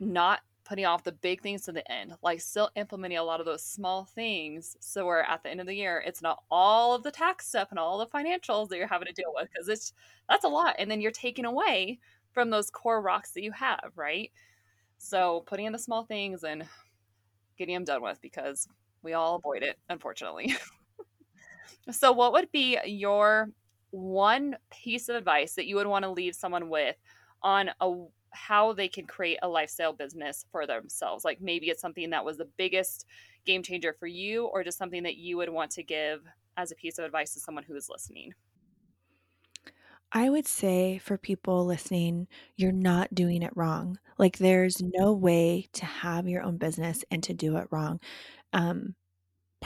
not 0.00 0.40
putting 0.66 0.84
off 0.84 1.04
the 1.04 1.12
big 1.12 1.42
things 1.42 1.62
to 1.62 1.72
the 1.72 1.90
end, 1.90 2.12
like 2.22 2.40
still 2.40 2.70
implementing 2.74 3.18
a 3.18 3.22
lot 3.22 3.40
of 3.40 3.46
those 3.46 3.62
small 3.62 4.04
things. 4.04 4.76
So 4.80 5.06
we're 5.06 5.20
at 5.20 5.42
the 5.42 5.50
end 5.50 5.60
of 5.60 5.66
the 5.66 5.74
year, 5.74 6.02
it's 6.04 6.22
not 6.22 6.42
all 6.50 6.94
of 6.94 7.04
the 7.04 7.10
tax 7.10 7.46
stuff 7.46 7.68
and 7.70 7.78
all 7.78 7.98
the 7.98 8.06
financials 8.06 8.68
that 8.68 8.78
you're 8.78 8.88
having 8.88 9.06
to 9.06 9.14
deal 9.14 9.32
with 9.34 9.48
because 9.52 9.68
it's 9.68 9.92
that's 10.28 10.44
a 10.44 10.48
lot. 10.48 10.74
And 10.78 10.90
then 10.90 11.00
you're 11.00 11.12
taking 11.12 11.44
away 11.44 12.00
from 12.32 12.50
those 12.50 12.70
core 12.70 13.00
rocks 13.00 13.30
that 13.32 13.42
you 13.42 13.52
have, 13.52 13.92
right? 13.94 14.30
So 14.98 15.44
putting 15.46 15.66
in 15.66 15.72
the 15.72 15.78
small 15.78 16.04
things 16.04 16.42
and 16.42 16.64
getting 17.56 17.74
them 17.74 17.84
done 17.84 18.02
with 18.02 18.20
because 18.20 18.68
we 19.02 19.12
all 19.12 19.36
avoid 19.36 19.62
it, 19.62 19.78
unfortunately. 19.88 20.54
so, 21.90 22.12
what 22.12 22.32
would 22.32 22.50
be 22.50 22.78
your 22.84 23.50
one 23.90 24.56
piece 24.70 25.08
of 25.08 25.16
advice 25.16 25.54
that 25.54 25.66
you 25.66 25.76
would 25.76 25.86
want 25.86 26.04
to 26.04 26.10
leave 26.10 26.34
someone 26.34 26.68
with 26.68 26.96
on 27.42 27.70
a 27.80 28.04
how 28.36 28.72
they 28.72 28.88
can 28.88 29.06
create 29.06 29.38
a 29.42 29.48
lifestyle 29.48 29.92
business 29.92 30.44
for 30.52 30.66
themselves. 30.66 31.24
Like 31.24 31.40
maybe 31.40 31.70
it's 31.70 31.80
something 31.80 32.10
that 32.10 32.24
was 32.24 32.36
the 32.36 32.44
biggest 32.44 33.06
game 33.44 33.62
changer 33.62 33.92
for 33.92 34.06
you, 34.06 34.46
or 34.46 34.62
just 34.62 34.78
something 34.78 35.04
that 35.04 35.16
you 35.16 35.36
would 35.38 35.48
want 35.48 35.70
to 35.72 35.82
give 35.82 36.24
as 36.56 36.70
a 36.70 36.76
piece 36.76 36.98
of 36.98 37.04
advice 37.04 37.34
to 37.34 37.40
someone 37.40 37.64
who 37.64 37.74
is 37.76 37.88
listening. 37.88 38.34
I 40.12 40.30
would 40.30 40.46
say 40.46 40.98
for 40.98 41.18
people 41.18 41.64
listening, 41.66 42.28
you're 42.56 42.72
not 42.72 43.14
doing 43.14 43.42
it 43.42 43.52
wrong. 43.56 43.98
Like, 44.18 44.38
there's 44.38 44.80
no 44.80 45.12
way 45.12 45.66
to 45.74 45.84
have 45.84 46.28
your 46.28 46.42
own 46.42 46.58
business 46.58 47.04
and 47.10 47.22
to 47.24 47.34
do 47.34 47.56
it 47.56 47.68
wrong. 47.70 48.00
Um, 48.52 48.94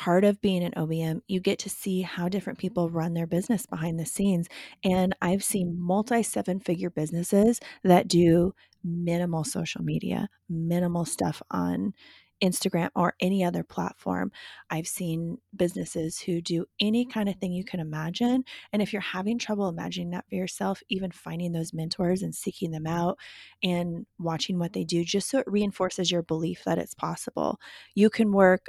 part 0.00 0.24
of 0.24 0.40
being 0.40 0.64
an 0.64 0.72
OBM, 0.78 1.20
you 1.28 1.40
get 1.40 1.58
to 1.58 1.68
see 1.68 2.00
how 2.00 2.26
different 2.26 2.58
people 2.58 2.88
run 2.88 3.12
their 3.12 3.26
business 3.26 3.66
behind 3.66 4.00
the 4.00 4.06
scenes. 4.06 4.48
And 4.82 5.14
I've 5.20 5.44
seen 5.44 5.78
multi 5.78 6.22
seven 6.22 6.58
figure 6.58 6.88
businesses 6.88 7.60
that 7.84 8.08
do 8.08 8.54
minimal 8.82 9.44
social 9.44 9.82
media, 9.82 10.30
minimal 10.48 11.04
stuff 11.04 11.42
on 11.50 11.92
Instagram 12.42 12.88
or 12.96 13.12
any 13.20 13.44
other 13.44 13.62
platform. 13.62 14.32
I've 14.70 14.86
seen 14.86 15.36
businesses 15.54 16.18
who 16.18 16.40
do 16.40 16.64
any 16.80 17.04
kind 17.04 17.28
of 17.28 17.36
thing 17.36 17.52
you 17.52 17.66
can 17.66 17.78
imagine. 17.78 18.44
And 18.72 18.80
if 18.80 18.94
you're 18.94 19.02
having 19.02 19.38
trouble 19.38 19.68
imagining 19.68 20.12
that 20.12 20.24
for 20.30 20.34
yourself, 20.34 20.82
even 20.88 21.10
finding 21.10 21.52
those 21.52 21.74
mentors 21.74 22.22
and 22.22 22.34
seeking 22.34 22.70
them 22.70 22.86
out 22.86 23.18
and 23.62 24.06
watching 24.18 24.58
what 24.58 24.72
they 24.72 24.84
do, 24.84 25.04
just 25.04 25.28
so 25.28 25.40
it 25.40 25.46
reinforces 25.46 26.10
your 26.10 26.22
belief 26.22 26.62
that 26.64 26.78
it's 26.78 26.94
possible. 26.94 27.60
You 27.94 28.08
can 28.08 28.32
work 28.32 28.68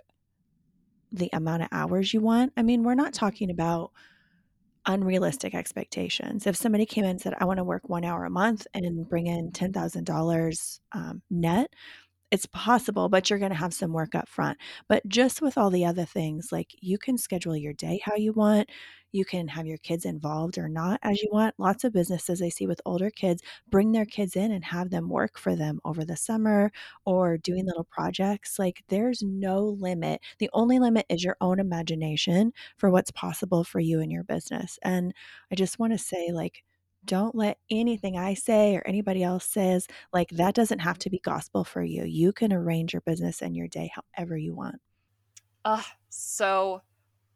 the 1.12 1.30
amount 1.34 1.64
of 1.64 1.70
hours 1.72 2.14
you 2.14 2.22
want. 2.22 2.54
I 2.56 2.64
mean, 2.64 2.84
we're 2.84 2.96
not 2.96 3.14
talking 3.14 3.50
about 3.50 3.92
unrealistic 4.86 5.54
expectations. 5.54 6.48
If 6.48 6.56
somebody 6.56 6.86
came 6.86 7.04
in 7.04 7.12
and 7.12 7.22
said, 7.22 7.36
I 7.40 7.46
want 7.46 7.58
to 7.58 7.64
work 7.64 7.88
one 7.88 8.04
hour 8.04 8.26
a 8.26 8.30
month 8.30 8.66
and 8.74 9.08
bring 9.08 9.28
in 9.28 9.52
$10,000 9.52 10.80
um, 10.94 11.22
net, 11.30 11.74
it's 12.32 12.46
possible, 12.48 13.10
but 13.10 13.30
you're 13.30 13.40
going 13.40 13.52
to 13.52 13.58
have 13.58 13.74
some 13.74 13.92
work 13.94 14.16
up 14.16 14.28
front. 14.30 14.58
But 14.88 15.08
just 15.08 15.42
with 15.42 15.58
all 15.58 15.70
the 15.70 15.86
other 15.86 16.06
things, 16.06 16.52
like 16.52 16.76
you 16.80 16.98
can 16.98 17.18
schedule 17.18 17.56
your 17.58 17.74
day 17.74 18.02
how 18.04 18.16
you 18.16 18.34
want. 18.34 18.70
You 19.12 19.26
can 19.26 19.50
have 19.50 19.66
your 19.68 19.78
kids 19.78 20.06
involved 20.06 20.58
or 20.58 20.70
not 20.70 21.00
as 21.04 21.22
you 21.22 21.30
want. 21.34 21.56
Lots 21.58 21.84
of 21.84 21.92
businesses 21.92 22.42
I 22.42 22.48
see 22.48 22.66
with 22.66 22.80
older 22.86 23.10
kids 23.10 23.44
bring 23.70 23.92
their 23.92 24.06
kids 24.06 24.38
in 24.38 24.52
and 24.52 24.64
have 24.64 24.90
them 24.90 25.10
work 25.10 25.38
for 25.38 25.54
them 25.56 25.82
over 25.84 26.06
the 26.06 26.16
summer 26.16 26.72
or 27.06 27.38
doing 27.38 27.66
little 27.66 27.84
projects. 27.84 28.58
Like 28.58 28.84
there's 28.88 29.22
no 29.22 29.66
limit. 29.66 30.22
The 30.40 30.50
only 30.54 30.80
limit 30.80 31.06
is 31.10 31.24
your 31.26 31.36
own 31.42 31.60
imagination 31.60 32.54
for 32.78 32.90
what's 32.90 33.12
possible 33.12 33.66
for 33.66 33.82
you 33.82 34.00
and 34.00 34.12
your 34.12 34.24
business. 34.24 34.80
And 34.82 35.14
I 35.52 35.56
just 35.56 35.80
want 35.80 35.92
to 35.94 36.00
say, 36.00 36.32
like, 36.32 36.64
don't 37.06 37.36
let 37.36 37.58
anything 37.70 38.18
I 38.18 38.34
say 38.34 38.76
or 38.76 38.84
anybody 38.86 39.24
else 39.24 39.46
says, 39.46 39.88
like, 40.14 40.30
that 40.32 40.56
doesn't 40.56 40.80
have 40.80 41.00
to 41.00 41.10
be 41.10 41.20
gospel 41.20 41.64
for 41.64 41.84
you. 41.84 42.04
You 42.04 42.32
can 42.32 42.54
arrange 42.54 42.94
your 42.94 43.02
business 43.02 43.42
and 43.42 43.56
your 43.56 43.68
day 43.68 43.92
however 44.16 44.38
you 44.38 44.54
want. 44.54 44.82
Ah, 45.66 45.80
uh, 45.80 45.94
so 46.10 46.82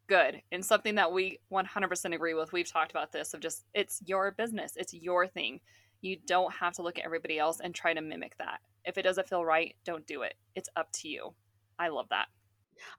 good. 0.06 0.40
And 0.52 0.64
something 0.64 0.94
that 0.96 1.12
we 1.12 1.38
100% 1.52 2.14
agree 2.14 2.34
with. 2.34 2.52
We've 2.52 2.70
talked 2.70 2.90
about 2.90 3.12
this 3.12 3.34
of 3.34 3.40
just, 3.40 3.64
it's 3.74 4.00
your 4.04 4.32
business, 4.32 4.72
it's 4.76 4.94
your 4.94 5.26
thing. 5.26 5.60
You 6.00 6.16
don't 6.26 6.52
have 6.52 6.74
to 6.74 6.82
look 6.82 6.98
at 6.98 7.04
everybody 7.04 7.38
else 7.38 7.60
and 7.60 7.74
try 7.74 7.94
to 7.94 8.00
mimic 8.00 8.36
that. 8.38 8.60
If 8.84 8.98
it 8.98 9.02
doesn't 9.02 9.28
feel 9.28 9.44
right, 9.44 9.74
don't 9.84 10.06
do 10.06 10.22
it. 10.22 10.34
It's 10.54 10.68
up 10.76 10.88
to 10.92 11.08
you. 11.08 11.34
I 11.78 11.88
love 11.88 12.06
that. 12.10 12.26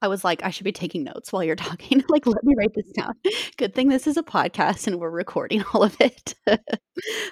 I 0.02 0.08
was 0.08 0.24
like, 0.24 0.44
I 0.44 0.50
should 0.50 0.64
be 0.64 0.72
taking 0.72 1.04
notes 1.04 1.32
while 1.32 1.44
you're 1.44 1.56
talking. 1.56 2.04
like, 2.10 2.26
let 2.26 2.44
me 2.44 2.56
write 2.58 2.74
this 2.76 2.92
down. 2.92 3.14
Good 3.58 3.74
thing 3.74 3.90
this 3.90 4.08
is 4.08 4.18
a 4.18 4.24
podcast 4.24 4.88
and 4.88 5.00
we're 5.00 5.10
recording 5.10 5.64
all 5.74 5.84
of 5.84 5.96
it. 6.00 6.36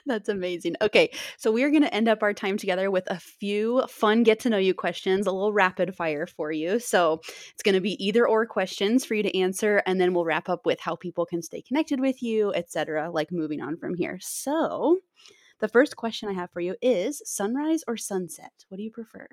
That's 0.06 0.30
amazing. 0.30 0.76
Okay, 0.82 1.12
so 1.38 1.52
we 1.52 1.64
are 1.64 1.70
going 1.70 1.84
to 1.84 1.94
end 1.94 2.08
up 2.08 2.24
our 2.24 2.34
time 2.34 2.58
together 2.58 2.92
with 2.92 3.06
a 3.08 3.20
few 3.20 3.84
fun 3.88 4.24
get 4.24 4.40
to 4.42 4.50
know 4.50 4.58
you 4.58 4.74
questions, 4.74 5.28
a 5.28 5.32
little 5.32 5.54
rapid 5.54 5.96
fire 5.96 6.28
for 6.28 6.52
you. 6.52 6.80
So 6.80 7.22
it's 7.54 7.64
going 7.64 7.76
to 7.76 7.82
be 7.82 8.04
either 8.06 8.28
or 8.28 8.46
questions 8.46 9.06
for 9.06 9.16
you 9.16 9.24
to 9.24 9.38
answer, 9.38 9.82
and 9.86 10.00
then 10.00 10.14
we'll 10.14 10.26
wrap 10.26 10.50
up 10.50 10.66
with 10.66 10.80
how 10.80 10.96
people 10.96 11.26
can 11.26 11.42
stay 11.42 11.62
connected 11.62 12.00
with 12.00 12.22
you, 12.22 12.54
etc. 12.54 13.12
Like 13.12 13.32
moving 13.32 13.62
on 13.62 13.78
from 13.78 13.96
here. 13.96 14.18
So 14.22 15.00
the 15.60 15.68
first 15.68 15.96
question 15.96 16.30
I 16.30 16.34
have 16.34 16.52
for 16.52 16.60
you 16.60 16.76
is 16.82 17.22
sunrise 17.26 17.84
or 17.88 17.98
sunset? 17.98 18.52
What 18.68 18.78
do 18.78 18.84
you 18.84 18.92
prefer? 18.92 19.28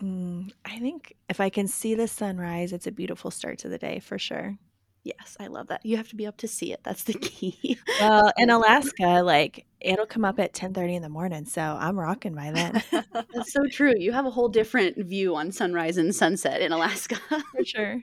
Mm, 0.00 0.52
I 0.64 0.78
think 0.78 1.14
if 1.28 1.40
I 1.40 1.50
can 1.50 1.68
see 1.68 1.94
the 1.94 2.08
sunrise, 2.08 2.72
it's 2.72 2.86
a 2.86 2.92
beautiful 2.92 3.30
start 3.30 3.58
to 3.58 3.68
the 3.68 3.78
day 3.78 3.98
for 3.98 4.18
sure. 4.18 4.58
Yes, 5.04 5.36
I 5.40 5.48
love 5.48 5.66
that. 5.66 5.84
You 5.84 5.96
have 5.96 6.08
to 6.10 6.16
be 6.16 6.26
up 6.26 6.36
to 6.38 6.48
see 6.48 6.72
it. 6.72 6.80
That's 6.84 7.02
the 7.02 7.14
key. 7.14 7.78
Well, 8.00 8.32
in 8.38 8.50
Alaska, 8.50 9.22
like 9.24 9.66
it'll 9.80 10.06
come 10.06 10.24
up 10.24 10.38
at 10.38 10.54
10 10.54 10.74
30 10.74 10.96
in 10.96 11.02
the 11.02 11.08
morning. 11.08 11.44
So 11.44 11.60
I'm 11.60 11.98
rocking 11.98 12.34
by 12.34 12.52
then. 12.52 12.82
That's 13.12 13.52
so 13.52 13.66
true. 13.70 13.94
You 13.96 14.12
have 14.12 14.26
a 14.26 14.30
whole 14.30 14.48
different 14.48 14.96
view 14.98 15.34
on 15.34 15.50
sunrise 15.50 15.96
and 15.96 16.14
sunset 16.14 16.60
in 16.60 16.72
Alaska. 16.72 17.16
For 17.28 17.64
sure. 17.64 18.02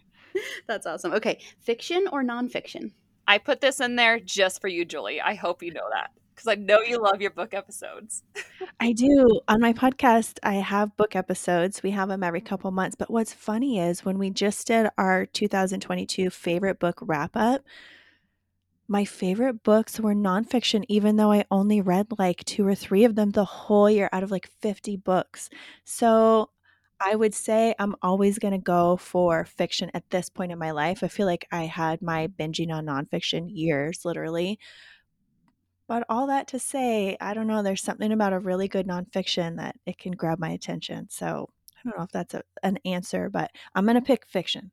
That's 0.68 0.86
awesome. 0.86 1.14
Okay. 1.14 1.40
Fiction 1.62 2.08
or 2.12 2.24
nonfiction? 2.24 2.92
I 3.28 3.38
put 3.38 3.62
this 3.62 3.80
in 3.80 3.96
there 3.96 4.20
just 4.20 4.60
for 4.60 4.68
you, 4.68 4.86
Julie. 4.86 5.22
I 5.22 5.36
hope 5.36 5.64
you 5.64 5.72
know 5.72 5.88
that 5.92 6.12
because 6.40 6.58
I 6.58 6.62
know 6.62 6.80
you 6.80 7.02
love 7.02 7.22
your 7.22 7.32
book 7.32 7.54
episodes. 7.54 8.24
I 8.80 8.94
do. 8.94 9.42
On 9.50 9.60
my 9.60 9.74
podcast, 9.74 10.40
I 10.42 10.56
have 10.56 10.96
book 10.96 11.14
episodes. 11.16 11.84
We 11.84 11.92
have 11.92 12.08
them 12.08 12.24
every 12.24 12.40
couple 12.40 12.72
months. 12.72 12.96
But 12.96 13.12
what's 13.12 13.34
funny 13.34 13.80
is 13.80 14.06
when 14.06 14.18
we 14.18 14.30
just 14.30 14.66
did 14.66 14.88
our 14.98 15.26
2022 15.26 16.30
favorite 16.30 16.80
book 16.80 17.00
wrap 17.02 17.32
up, 17.36 17.62
my 18.88 19.04
favorite 19.04 19.64
books 19.64 20.00
were 20.00 20.16
nonfiction, 20.16 20.86
even 20.88 21.18
though 21.18 21.32
I 21.34 21.44
only 21.52 21.82
read 21.82 22.08
like 22.18 22.46
two 22.46 22.66
or 22.66 22.74
three 22.74 23.04
of 23.04 23.16
them 23.16 23.32
the 23.32 23.46
whole 23.46 23.90
year 23.90 24.10
out 24.14 24.24
of 24.24 24.32
like 24.32 24.50
50 24.62 24.96
books. 24.96 25.50
So 25.84 26.52
I 27.02 27.16
would 27.16 27.34
say 27.34 27.76
I'm 27.80 27.96
always 28.02 28.40
going 28.40 28.54
to 28.54 28.58
go 28.58 28.96
for 28.96 29.44
fiction 29.44 29.92
at 29.94 30.10
this 30.10 30.30
point 30.30 30.54
in 30.54 30.60
my 30.60 30.72
life. 30.72 31.04
I 31.04 31.10
feel 31.10 31.26
like 31.26 31.48
I 31.52 31.66
had 31.66 32.02
my 32.02 32.28
binging 32.28 32.72
on 32.72 32.86
nonfiction 32.86 33.48
years, 33.50 34.06
literally. 34.06 34.58
But 35.90 36.04
all 36.08 36.28
that 36.28 36.48
to 36.50 36.60
say, 36.60 37.18
I 37.20 37.34
don't 37.34 37.48
know, 37.48 37.64
there's 37.64 37.82
something 37.82 38.12
about 38.12 38.32
a 38.32 38.40
really 38.40 38.68
good 38.68 38.88
nonfiction 38.88 39.58
that 39.58 39.76
it 39.88 39.98
can 39.98 40.12
grab 40.12 40.38
my 40.38 40.50
attention. 40.50 41.08
So 41.10 41.50
I 41.76 41.90
don't 41.90 41.98
know 41.98 42.04
if 42.04 42.12
that's 42.12 42.36
a, 42.36 42.44
an 42.62 42.78
answer, 42.86 43.28
but 43.28 43.50
I'm 43.74 43.86
going 43.86 43.96
to 43.96 44.02
pick 44.02 44.28
fiction. 44.28 44.70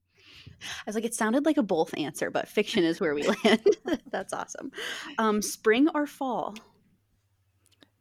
I 0.60 0.82
was 0.84 0.94
like, 0.94 1.06
it 1.06 1.14
sounded 1.14 1.46
like 1.46 1.56
a 1.56 1.62
both 1.62 1.96
answer, 1.96 2.30
but 2.30 2.48
fiction 2.48 2.84
is 2.84 3.00
where 3.00 3.14
we 3.14 3.22
land. 3.44 3.66
that's 4.10 4.34
awesome. 4.34 4.70
Um, 5.16 5.40
spring 5.40 5.88
or 5.94 6.06
fall? 6.06 6.54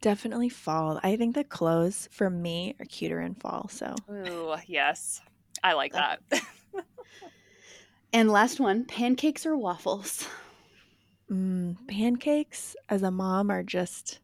Definitely 0.02 0.50
fall. 0.50 1.00
I 1.02 1.16
think 1.16 1.36
the 1.36 1.46
clothes 1.46 2.10
for 2.12 2.30
me 2.30 2.76
are 2.82 2.86
cuter 2.86 3.22
in 3.22 3.36
fall. 3.36 3.70
So, 3.70 3.96
Ooh, 4.12 4.56
yes, 4.68 5.22
I 5.64 5.72
like 5.72 5.94
that. 5.94 6.20
and 8.14 8.30
last 8.30 8.60
one 8.60 8.84
pancakes 8.84 9.46
or 9.46 9.56
waffles? 9.56 10.28
Mm, 11.32 11.76
pancakes 11.88 12.76
as 12.90 13.02
a 13.04 13.12
mom 13.12 13.50
are 13.50 13.64
just 13.64 14.20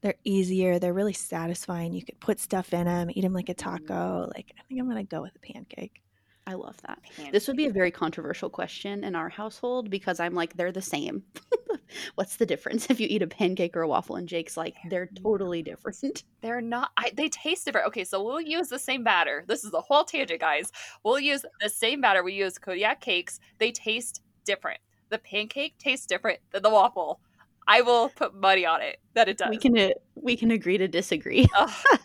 they're 0.00 0.14
easier. 0.24 0.78
They're 0.78 0.94
really 0.94 1.12
satisfying. 1.12 1.92
You 1.92 2.04
could 2.04 2.20
put 2.20 2.38
stuff 2.38 2.72
in 2.72 2.84
them, 2.84 3.10
eat 3.12 3.22
them 3.22 3.32
like 3.32 3.48
a 3.48 3.54
taco. 3.54 4.30
Like 4.34 4.54
I 4.58 4.62
think 4.68 4.80
I'm 4.80 4.88
gonna 4.88 5.04
go 5.04 5.22
with 5.22 5.34
a 5.34 5.40
pancake. 5.40 6.02
I 6.46 6.54
love 6.54 6.80
that. 6.86 7.02
Pancake. 7.02 7.32
This 7.32 7.46
would 7.46 7.56
be 7.56 7.66
a 7.66 7.72
very 7.72 7.90
controversial 7.90 8.48
question 8.48 9.04
in 9.04 9.14
our 9.14 9.28
household 9.28 9.90
because 9.90 10.20
I'm 10.20 10.34
like 10.34 10.56
they're 10.56 10.72
the 10.72 10.80
same. 10.80 11.24
What's 12.14 12.36
the 12.36 12.46
difference 12.46 12.88
if 12.88 13.00
you 13.00 13.06
eat 13.10 13.22
a 13.22 13.26
pancake 13.26 13.76
or 13.76 13.82
a 13.82 13.88
waffle? 13.88 14.16
And 14.16 14.28
Jake's 14.28 14.56
like 14.56 14.76
they're 14.88 15.10
totally 15.22 15.62
different. 15.62 16.22
They're 16.40 16.60
not. 16.60 16.90
I, 16.96 17.10
they 17.14 17.28
taste 17.28 17.64
different. 17.64 17.88
Okay, 17.88 18.04
so 18.04 18.22
we'll 18.22 18.40
use 18.40 18.68
the 18.68 18.78
same 18.78 19.02
batter. 19.02 19.44
This 19.48 19.64
is 19.64 19.72
the 19.72 19.80
whole 19.80 20.04
tangent, 20.04 20.40
guys. 20.40 20.70
We'll 21.02 21.18
use 21.18 21.44
the 21.60 21.68
same 21.68 22.00
batter 22.00 22.22
we 22.22 22.34
use 22.34 22.58
Kodiak 22.58 23.00
cakes. 23.00 23.40
They 23.58 23.72
taste 23.72 24.22
different 24.44 24.78
the 25.10 25.18
pancake 25.18 25.76
tastes 25.78 26.06
different 26.06 26.40
than 26.52 26.62
the 26.62 26.70
waffle. 26.70 27.20
I 27.68 27.82
will 27.82 28.08
put 28.08 28.34
money 28.34 28.64
on 28.64 28.80
it 28.80 28.98
that 29.12 29.28
it 29.28 29.36
does. 29.36 29.50
We 29.50 29.58
can 29.58 29.76
uh, 29.76 29.90
we 30.14 30.36
can 30.36 30.50
agree 30.50 30.78
to 30.78 30.88
disagree. 30.88 31.46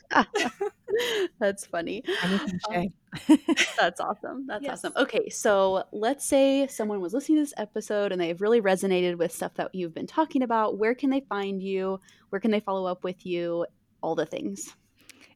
that's 1.39 1.65
funny. 1.65 2.03
Um, 2.21 2.89
that's 3.79 4.01
awesome. 4.01 4.45
That's 4.45 4.63
yes. 4.63 4.79
awesome. 4.79 4.93
Okay, 4.97 5.29
so 5.29 5.85
let's 5.93 6.25
say 6.25 6.67
someone 6.67 6.99
was 6.99 7.13
listening 7.13 7.37
to 7.37 7.43
this 7.43 7.53
episode 7.57 8.11
and 8.11 8.19
they've 8.19 8.41
really 8.41 8.61
resonated 8.61 9.17
with 9.17 9.31
stuff 9.31 9.53
that 9.55 9.73
you've 9.73 9.93
been 9.93 10.07
talking 10.07 10.43
about. 10.43 10.77
Where 10.77 10.93
can 10.93 11.09
they 11.09 11.21
find 11.21 11.63
you? 11.63 11.99
Where 12.29 12.41
can 12.41 12.51
they 12.51 12.59
follow 12.59 12.85
up 12.85 13.05
with 13.05 13.25
you? 13.25 13.65
All 14.01 14.15
the 14.15 14.25
things. 14.25 14.75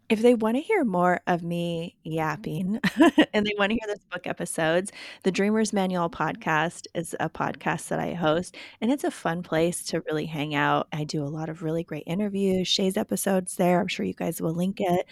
If 0.10 0.22
they 0.22 0.36
want 0.36 0.56
to 0.56 0.62
hear 0.62 0.86
more 0.86 1.20
of 1.28 1.44
me 1.44 1.98
mm-hmm. 2.06 2.14
yapping 2.14 2.80
and 3.34 3.46
they 3.46 3.54
want 3.58 3.72
to 3.72 3.76
hear 3.76 3.88
those 3.88 4.06
book 4.10 4.26
episodes, 4.26 4.92
the 5.24 5.32
Dreamers 5.32 5.74
Manual 5.74 6.10
podcast 6.10 6.88
is 6.96 7.14
a 7.20 7.30
podcast 7.30 7.90
that 7.90 8.00
I 8.00 8.14
host, 8.14 8.56
and 8.80 8.90
it's 8.90 9.04
a 9.04 9.12
fun 9.12 9.44
place 9.44 9.84
to 9.86 10.02
really 10.02 10.26
hang 10.26 10.56
out. 10.56 10.88
I 10.94 11.04
do 11.04 11.24
a 11.24 11.26
lot 11.28 11.50
of 11.50 11.62
really 11.62 11.84
great 11.84 12.04
interviews, 12.08 12.70
Shay's 12.70 12.96
episodes 12.96 13.56
there. 13.56 13.82
I'm 13.82 13.88
sure 13.88 14.06
you 14.06 14.14
guys 14.14 14.42
will 14.42 14.54
link 14.54 14.80
it. 14.80 15.06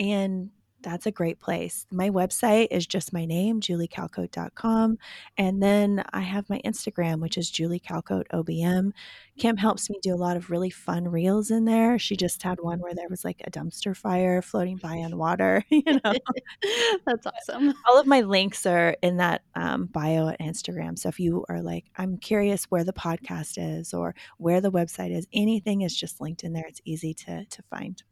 And 0.00 0.50
that's 0.84 1.06
a 1.06 1.10
great 1.10 1.40
place. 1.40 1.86
My 1.90 2.10
website 2.10 2.68
is 2.70 2.86
just 2.86 3.12
my 3.12 3.24
name, 3.24 3.60
juliecalcote.com. 3.60 4.98
And 5.38 5.62
then 5.62 6.04
I 6.12 6.20
have 6.20 6.48
my 6.50 6.60
Instagram, 6.64 7.20
which 7.20 7.38
is 7.38 7.50
juliecalcoteobm. 7.50 8.92
Kim 9.38 9.56
helps 9.56 9.90
me 9.90 9.98
do 10.02 10.14
a 10.14 10.16
lot 10.16 10.36
of 10.36 10.50
really 10.50 10.70
fun 10.70 11.08
reels 11.08 11.50
in 11.50 11.64
there. 11.64 11.98
She 11.98 12.16
just 12.16 12.42
had 12.42 12.60
one 12.60 12.80
where 12.80 12.94
there 12.94 13.08
was 13.08 13.24
like 13.24 13.40
a 13.44 13.50
dumpster 13.50 13.96
fire 13.96 14.42
floating 14.42 14.76
by 14.76 14.98
on 14.98 15.18
water. 15.18 15.64
You 15.74 15.98
know, 16.04 16.14
that's 17.06 17.26
awesome. 17.26 17.74
All 17.88 17.98
of 17.98 18.06
my 18.06 18.20
links 18.20 18.64
are 18.64 18.96
in 19.02 19.16
that 19.16 19.42
um, 19.54 19.86
bio 19.86 20.28
at 20.28 20.40
Instagram. 20.40 20.98
So 20.98 21.08
if 21.08 21.18
you 21.18 21.44
are 21.48 21.60
like, 21.60 21.86
I'm 21.96 22.16
curious 22.16 22.64
where 22.64 22.84
the 22.84 22.92
podcast 22.92 23.54
is 23.56 23.92
or 23.92 24.14
where 24.38 24.60
the 24.60 24.70
website 24.70 25.14
is, 25.14 25.26
anything 25.32 25.82
is 25.82 25.96
just 25.96 26.20
linked 26.20 26.44
in 26.44 26.52
there. 26.52 26.66
It's 26.66 26.80
easy 26.84 27.12
to 27.14 27.44
to 27.44 27.62
find. 27.64 28.02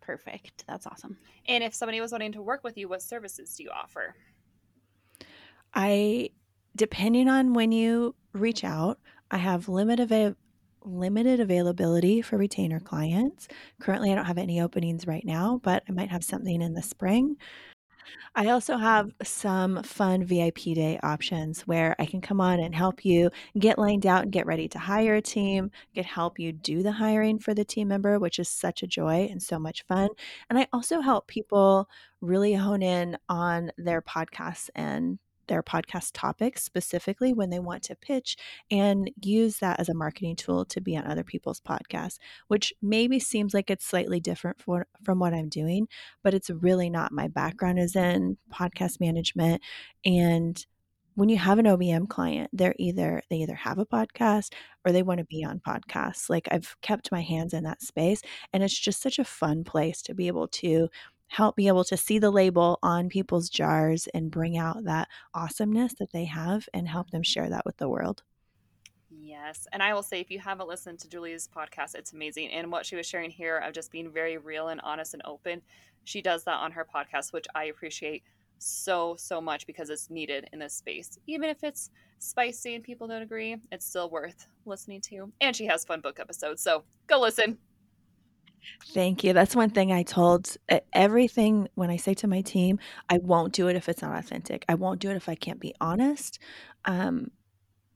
Perfect. 0.00 0.64
That's 0.66 0.86
awesome. 0.86 1.18
And 1.46 1.62
if 1.62 1.74
somebody 1.74 2.00
was 2.00 2.12
wanting 2.12 2.32
to 2.32 2.42
work 2.42 2.64
with 2.64 2.76
you, 2.76 2.88
what 2.88 3.02
services 3.02 3.54
do 3.54 3.62
you 3.62 3.70
offer? 3.70 4.14
I, 5.74 6.30
depending 6.74 7.28
on 7.28 7.54
when 7.54 7.72
you 7.72 8.14
reach 8.32 8.64
out, 8.64 8.98
I 9.30 9.36
have 9.36 9.68
limited 9.68 10.04
avail- 10.04 10.36
limited 10.82 11.40
availability 11.40 12.22
for 12.22 12.38
retainer 12.38 12.80
clients. 12.80 13.48
Currently, 13.80 14.10
I 14.10 14.14
don't 14.14 14.24
have 14.24 14.38
any 14.38 14.60
openings 14.60 15.06
right 15.06 15.24
now, 15.24 15.60
but 15.62 15.82
I 15.88 15.92
might 15.92 16.10
have 16.10 16.24
something 16.24 16.62
in 16.62 16.74
the 16.74 16.82
spring. 16.82 17.36
I 18.34 18.50
also 18.50 18.76
have 18.76 19.12
some 19.22 19.82
fun 19.82 20.24
VIP 20.24 20.74
day 20.74 20.98
options 21.02 21.62
where 21.62 21.96
I 21.98 22.06
can 22.06 22.20
come 22.20 22.40
on 22.40 22.60
and 22.60 22.74
help 22.74 23.04
you 23.04 23.30
get 23.58 23.78
lined 23.78 24.06
out 24.06 24.22
and 24.22 24.32
get 24.32 24.46
ready 24.46 24.68
to 24.68 24.78
hire 24.78 25.16
a 25.16 25.22
team, 25.22 25.70
get 25.94 26.06
help 26.06 26.38
you 26.38 26.52
do 26.52 26.82
the 26.82 26.92
hiring 26.92 27.38
for 27.38 27.54
the 27.54 27.64
team 27.64 27.88
member, 27.88 28.18
which 28.18 28.38
is 28.38 28.48
such 28.48 28.82
a 28.82 28.86
joy 28.86 29.28
and 29.30 29.42
so 29.42 29.58
much 29.58 29.84
fun. 29.86 30.08
And 30.48 30.58
I 30.58 30.66
also 30.72 31.00
help 31.00 31.26
people 31.26 31.88
really 32.20 32.54
hone 32.54 32.82
in 32.82 33.18
on 33.28 33.72
their 33.76 34.02
podcasts 34.02 34.70
and 34.74 35.18
their 35.50 35.62
podcast 35.62 36.12
topics 36.14 36.62
specifically 36.62 37.34
when 37.34 37.50
they 37.50 37.58
want 37.58 37.82
to 37.82 37.96
pitch 37.96 38.36
and 38.70 39.10
use 39.20 39.58
that 39.58 39.78
as 39.78 39.88
a 39.88 39.94
marketing 39.94 40.36
tool 40.36 40.64
to 40.64 40.80
be 40.80 40.96
on 40.96 41.06
other 41.06 41.24
people's 41.24 41.60
podcasts, 41.60 42.18
which 42.48 42.72
maybe 42.80 43.18
seems 43.18 43.52
like 43.52 43.68
it's 43.68 43.84
slightly 43.84 44.20
different 44.20 44.62
for, 44.62 44.86
from 45.04 45.18
what 45.18 45.34
I'm 45.34 45.48
doing, 45.48 45.88
but 46.22 46.32
it's 46.32 46.48
really 46.48 46.88
not. 46.88 47.12
My 47.12 47.28
background 47.28 47.78
is 47.80 47.96
in 47.96 48.38
podcast 48.50 49.00
management 49.00 49.60
and 50.04 50.64
when 51.16 51.28
you 51.28 51.36
have 51.36 51.58
an 51.58 51.66
OBM 51.66 52.08
client, 52.08 52.48
they're 52.52 52.74
either 52.78 53.20
they 53.28 53.38
either 53.38 53.56
have 53.56 53.78
a 53.78 53.84
podcast 53.84 54.54
or 54.86 54.92
they 54.92 55.02
want 55.02 55.18
to 55.18 55.24
be 55.24 55.44
on 55.44 55.60
podcasts. 55.60 56.30
Like 56.30 56.48
I've 56.50 56.76
kept 56.82 57.12
my 57.12 57.20
hands 57.20 57.52
in 57.52 57.64
that 57.64 57.82
space 57.82 58.22
and 58.52 58.62
it's 58.62 58.78
just 58.78 59.02
such 59.02 59.18
a 59.18 59.24
fun 59.24 59.64
place 59.64 60.00
to 60.02 60.14
be 60.14 60.28
able 60.28 60.48
to 60.48 60.88
help 61.30 61.54
be 61.54 61.68
able 61.68 61.84
to 61.84 61.96
see 61.96 62.18
the 62.18 62.30
label 62.30 62.78
on 62.82 63.08
people's 63.08 63.48
jars 63.48 64.08
and 64.12 64.32
bring 64.32 64.58
out 64.58 64.82
that 64.82 65.08
awesomeness 65.32 65.94
that 65.94 66.10
they 66.12 66.24
have 66.24 66.68
and 66.74 66.88
help 66.88 67.10
them 67.10 67.22
mm-hmm. 67.22 67.30
share 67.30 67.48
that 67.48 67.64
with 67.64 67.76
the 67.76 67.88
world. 67.88 68.24
Yes. 69.08 69.68
And 69.72 69.80
I 69.80 69.94
will 69.94 70.02
say, 70.02 70.20
if 70.20 70.28
you 70.28 70.40
haven't 70.40 70.68
listened 70.68 70.98
to 70.98 71.08
Julie's 71.08 71.48
podcast, 71.48 71.94
it's 71.94 72.12
amazing. 72.12 72.48
And 72.48 72.72
what 72.72 72.84
she 72.84 72.96
was 72.96 73.06
sharing 73.06 73.30
here 73.30 73.58
of 73.58 73.72
just 73.72 73.92
being 73.92 74.10
very 74.10 74.38
real 74.38 74.68
and 74.68 74.80
honest 74.80 75.14
and 75.14 75.22
open, 75.24 75.62
she 76.02 76.20
does 76.20 76.42
that 76.44 76.56
on 76.56 76.72
her 76.72 76.84
podcast, 76.84 77.32
which 77.32 77.46
I 77.54 77.66
appreciate 77.66 78.24
so, 78.58 79.14
so 79.16 79.40
much 79.40 79.68
because 79.68 79.88
it's 79.88 80.10
needed 80.10 80.48
in 80.52 80.58
this 80.58 80.74
space. 80.74 81.16
Even 81.28 81.48
if 81.48 81.62
it's 81.62 81.90
spicy 82.18 82.74
and 82.74 82.82
people 82.82 83.06
don't 83.06 83.22
agree, 83.22 83.56
it's 83.70 83.86
still 83.86 84.10
worth 84.10 84.48
listening 84.64 85.00
to. 85.02 85.32
And 85.40 85.54
she 85.54 85.66
has 85.66 85.84
fun 85.84 86.00
book 86.00 86.18
episodes. 86.18 86.60
So 86.60 86.82
go 87.06 87.20
listen. 87.20 87.56
Thank 88.92 89.24
you. 89.24 89.32
That's 89.32 89.56
one 89.56 89.70
thing 89.70 89.92
I 89.92 90.02
told 90.02 90.56
everything 90.92 91.68
when 91.74 91.90
I 91.90 91.96
say 91.96 92.14
to 92.14 92.26
my 92.26 92.40
team, 92.40 92.78
I 93.08 93.18
won't 93.18 93.52
do 93.52 93.68
it 93.68 93.76
if 93.76 93.88
it's 93.88 94.02
not 94.02 94.18
authentic. 94.18 94.64
I 94.68 94.74
won't 94.74 95.00
do 95.00 95.10
it 95.10 95.16
if 95.16 95.28
I 95.28 95.34
can't 95.34 95.60
be 95.60 95.74
honest. 95.80 96.38
Um, 96.84 97.30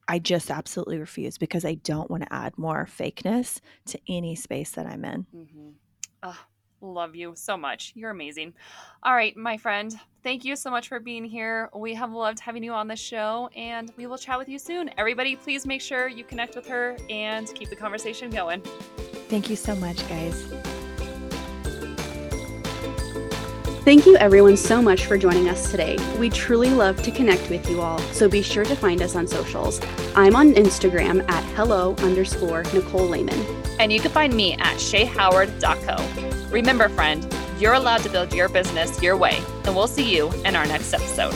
I 0.07 0.19
just 0.19 0.51
absolutely 0.51 0.99
refuse 0.99 1.39
because 1.39 1.65
I 1.65 1.75
don't 1.75 2.11
want 2.11 2.25
to 2.25 2.33
add 2.33 2.59
more 2.59 2.87
fakeness 2.87 3.61
to 3.87 3.99
any 4.09 4.35
space 4.35 4.73
that 4.73 4.87
I'm 4.87 5.05
in. 5.05 5.27
Mm-hmm. 5.35 5.69
Oh, 6.23 6.39
love 6.81 7.17
you 7.17 7.33
so 7.35 7.57
much. 7.57 7.93
You're 7.95 8.11
amazing. 8.11 8.55
All 9.03 9.15
right, 9.15 9.37
my 9.37 9.57
friend, 9.57 9.99
thank 10.23 10.45
you 10.45 10.57
so 10.57 10.71
much 10.71 10.89
for 10.89 11.01
being 11.01 11.25
here. 11.25 11.71
We 11.75 11.95
have 11.95 12.13
loved 12.13 12.41
having 12.41 12.63
you 12.63 12.73
on 12.73 12.89
the 12.89 12.97
show, 12.97 13.49
and 13.57 13.93
we 13.97 14.07
will 14.07 14.19
chat 14.19 14.39
with 14.39 14.49
you 14.49 14.59
soon. 14.59 14.91
Everybody, 14.99 15.37
please 15.37 15.67
make 15.67 15.81
sure 15.81 16.09
you 16.09 16.25
connect 16.25 16.55
with 16.55 16.67
her 16.67 16.97
and 17.09 17.53
keep 17.55 17.71
the 17.71 17.77
conversation 17.77 18.31
going. 18.31 18.63
Thank 19.29 19.51
you 19.51 19.57
so 19.57 19.75
much, 19.77 20.07
guys. 20.09 20.45
Thank 23.85 24.07
you 24.07 24.17
everyone 24.17 24.57
so 24.57 24.81
much 24.81 25.05
for 25.05 25.19
joining 25.19 25.47
us 25.51 25.71
today. 25.71 25.99
We 26.19 26.31
truly 26.31 26.71
love 26.71 27.03
to 27.03 27.11
connect 27.11 27.51
with 27.51 27.69
you 27.69 27.83
all, 27.83 27.99
so 27.99 28.31
be 28.31 28.41
sure 28.41 28.65
to 28.65 28.75
find 28.75 29.03
us 29.03 29.15
on 29.15 29.27
socials. 29.27 29.79
I'm 30.17 30.35
on 30.35 30.55
Instagram 30.55 31.29
at 31.29 31.45
hello 31.55 31.95
underscore 31.97 32.63
Nicole 32.73 33.07
Lehman. 33.07 33.45
And 33.79 33.93
you 33.93 34.01
can 34.01 34.11
find 34.11 34.35
me 34.35 34.55
at 34.55 34.79
shayhoward.co. 34.79 36.49
Remember, 36.51 36.89
friend, 36.89 37.31
you're 37.59 37.75
allowed 37.75 38.03
to 38.05 38.09
build 38.09 38.33
your 38.33 38.49
business 38.49 39.03
your 39.03 39.19
way, 39.19 39.39
and 39.65 39.77
we'll 39.77 39.87
see 39.87 40.17
you 40.17 40.33
in 40.45 40.57
our 40.57 40.65
next 40.65 40.95
episode. 40.95 41.35